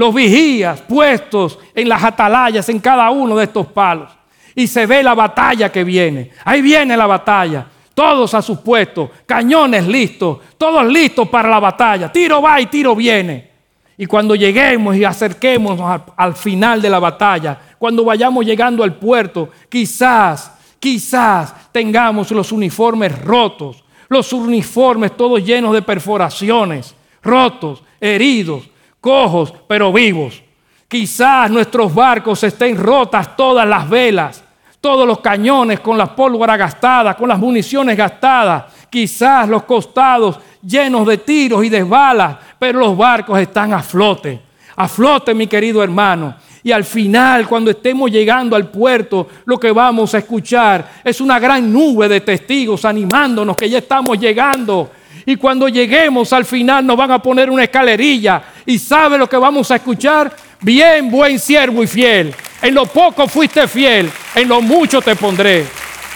los 0.00 0.14
vigías 0.14 0.80
puestos 0.80 1.58
en 1.74 1.88
las 1.88 2.02
atalayas 2.02 2.68
en 2.70 2.78
cada 2.78 3.10
uno 3.10 3.36
de 3.36 3.44
estos 3.44 3.66
palos. 3.66 4.10
Y 4.54 4.66
se 4.66 4.86
ve 4.86 5.02
la 5.02 5.14
batalla 5.14 5.70
que 5.70 5.84
viene. 5.84 6.30
Ahí 6.44 6.62
viene 6.62 6.96
la 6.96 7.06
batalla. 7.06 7.66
Todos 7.94 8.32
a 8.32 8.40
sus 8.40 8.60
puestos, 8.60 9.10
cañones 9.26 9.86
listos, 9.86 10.38
todos 10.56 10.86
listos 10.86 11.28
para 11.28 11.50
la 11.50 11.60
batalla. 11.60 12.10
Tiro 12.10 12.40
va 12.40 12.60
y 12.60 12.66
tiro 12.66 12.96
viene. 12.96 13.50
Y 13.98 14.06
cuando 14.06 14.34
lleguemos 14.34 14.96
y 14.96 15.04
acerquemos 15.04 15.78
al, 15.78 16.02
al 16.16 16.34
final 16.34 16.80
de 16.80 16.88
la 16.88 16.98
batalla, 16.98 17.58
cuando 17.78 18.02
vayamos 18.02 18.46
llegando 18.46 18.82
al 18.82 18.94
puerto, 18.94 19.50
quizás, 19.68 20.59
quizás 20.80 21.54
tengamos 21.70 22.30
los 22.32 22.50
uniformes 22.50 23.22
rotos, 23.22 23.84
los 24.08 24.32
uniformes 24.32 25.16
todos 25.16 25.44
llenos 25.44 25.72
de 25.72 25.82
perforaciones, 25.82 26.96
rotos, 27.22 27.82
heridos, 28.00 28.68
cojos 29.00 29.54
pero 29.68 29.92
vivos. 29.92 30.42
Quizás 30.88 31.48
nuestros 31.50 31.94
barcos 31.94 32.42
estén 32.42 32.76
rotas 32.76 33.36
todas 33.36 33.68
las 33.68 33.88
velas, 33.88 34.42
todos 34.80 35.06
los 35.06 35.20
cañones 35.20 35.78
con 35.78 35.96
las 35.96 36.08
pólvora 36.08 36.56
gastadas, 36.56 37.14
con 37.14 37.28
las 37.28 37.38
municiones 37.38 37.96
gastadas, 37.96 38.64
quizás 38.90 39.48
los 39.48 39.62
costados 39.64 40.40
llenos 40.62 41.06
de 41.06 41.18
tiros 41.18 41.64
y 41.64 41.68
de 41.68 41.84
balas, 41.84 42.36
pero 42.58 42.80
los 42.80 42.96
barcos 42.96 43.38
están 43.38 43.72
a 43.72 43.82
flote, 43.82 44.40
a 44.74 44.88
flote 44.88 45.34
mi 45.34 45.46
querido 45.46 45.82
hermano. 45.84 46.34
Y 46.62 46.72
al 46.72 46.84
final, 46.84 47.46
cuando 47.48 47.70
estemos 47.70 48.10
llegando 48.10 48.54
al 48.54 48.70
puerto, 48.70 49.28
lo 49.46 49.58
que 49.58 49.70
vamos 49.70 50.14
a 50.14 50.18
escuchar 50.18 51.00
es 51.02 51.20
una 51.20 51.38
gran 51.38 51.72
nube 51.72 52.08
de 52.08 52.20
testigos 52.20 52.84
animándonos 52.84 53.56
que 53.56 53.70
ya 53.70 53.78
estamos 53.78 54.18
llegando 54.18 54.90
y 55.26 55.36
cuando 55.36 55.68
lleguemos 55.68 56.32
al 56.32 56.44
final 56.44 56.84
nos 56.86 56.96
van 56.96 57.10
a 57.10 57.22
poner 57.22 57.50
una 57.50 57.64
escalerilla. 57.64 58.42
¿Y 58.66 58.78
sabe 58.78 59.18
lo 59.18 59.28
que 59.28 59.36
vamos 59.36 59.70
a 59.70 59.76
escuchar? 59.76 60.34
Bien, 60.60 61.10
buen 61.10 61.38
siervo 61.38 61.82
y 61.82 61.86
fiel. 61.86 62.34
En 62.62 62.74
lo 62.74 62.86
poco 62.86 63.26
fuiste 63.28 63.66
fiel, 63.68 64.10
en 64.34 64.48
lo 64.48 64.60
mucho 64.60 65.00
te 65.00 65.16
pondré. 65.16 65.66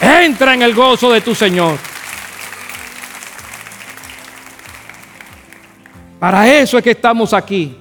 Entra 0.00 0.54
en 0.54 0.62
el 0.62 0.74
gozo 0.74 1.12
de 1.12 1.20
tu 1.20 1.34
Señor. 1.34 1.78
Para 6.18 6.48
eso 6.52 6.78
es 6.78 6.84
que 6.84 6.90
estamos 6.90 7.32
aquí. 7.32 7.76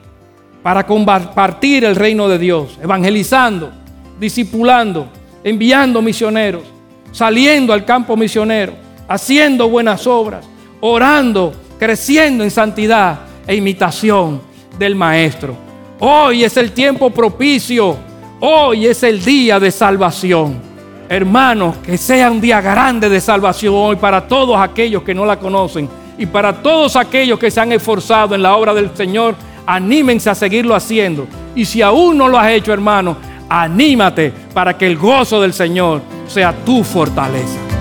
Para 0.64 0.86
compartir 0.86 1.84
el 1.84 1.96
reino 1.96 2.28
de 2.28 2.40
Dios. 2.40 2.80
Evangelizando, 2.82 3.72
discipulando, 4.20 5.08
enviando 5.44 6.02
misioneros, 6.02 6.64
saliendo 7.12 7.74
al 7.74 7.86
campo 7.86 8.18
misionero, 8.18 8.74
haciendo 9.08 9.70
buenas 9.70 10.08
obras 10.08 10.46
orando, 10.86 11.54
creciendo 11.80 12.44
en 12.44 12.52
santidad 12.52 13.20
e 13.48 13.56
imitación 13.56 14.42
del 14.78 14.98
Maestro. 14.98 15.56
Hoy 15.98 16.44
es 16.44 16.58
el 16.58 16.74
tiempo 16.74 17.10
propicio, 17.10 17.96
hoy 18.42 18.88
es 18.88 19.02
el 19.04 19.24
día 19.24 19.62
de 19.62 19.72
salvación. 19.72 20.60
Hermanos, 21.08 21.78
que 21.78 21.98
sea 21.98 22.30
un 22.30 22.42
día 22.42 22.60
grande 22.60 23.08
de 23.08 23.22
salvación 23.22 23.74
hoy 23.78 23.96
para 23.96 24.28
todos 24.28 24.60
aquellos 24.60 25.04
que 25.04 25.14
no 25.14 25.26
la 25.26 25.40
conocen 25.40 25.88
y 26.18 26.26
para 26.26 26.62
todos 26.62 26.98
aquellos 26.98 27.40
que 27.40 27.50
se 27.50 27.62
han 27.62 27.72
esforzado 27.72 28.36
en 28.36 28.44
la 28.44 28.58
obra 28.58 28.74
del 28.74 28.94
Señor, 28.94 29.36
anímense 29.66 30.30
a 30.30 30.36
seguirlo 30.36 30.76
haciendo. 30.76 31.28
Y 31.56 31.66
si 31.66 31.82
aún 31.82 32.18
no 32.18 32.28
lo 32.28 32.38
has 32.38 32.52
hecho, 32.52 32.74
hermano, 32.74 33.18
anímate 33.50 34.32
para 34.54 34.78
que 34.78 34.88
el 34.88 34.98
gozo 34.98 35.42
del 35.42 35.54
Señor 35.54 36.02
sea 36.28 36.54
tu 36.66 36.84
fortaleza. 36.84 37.73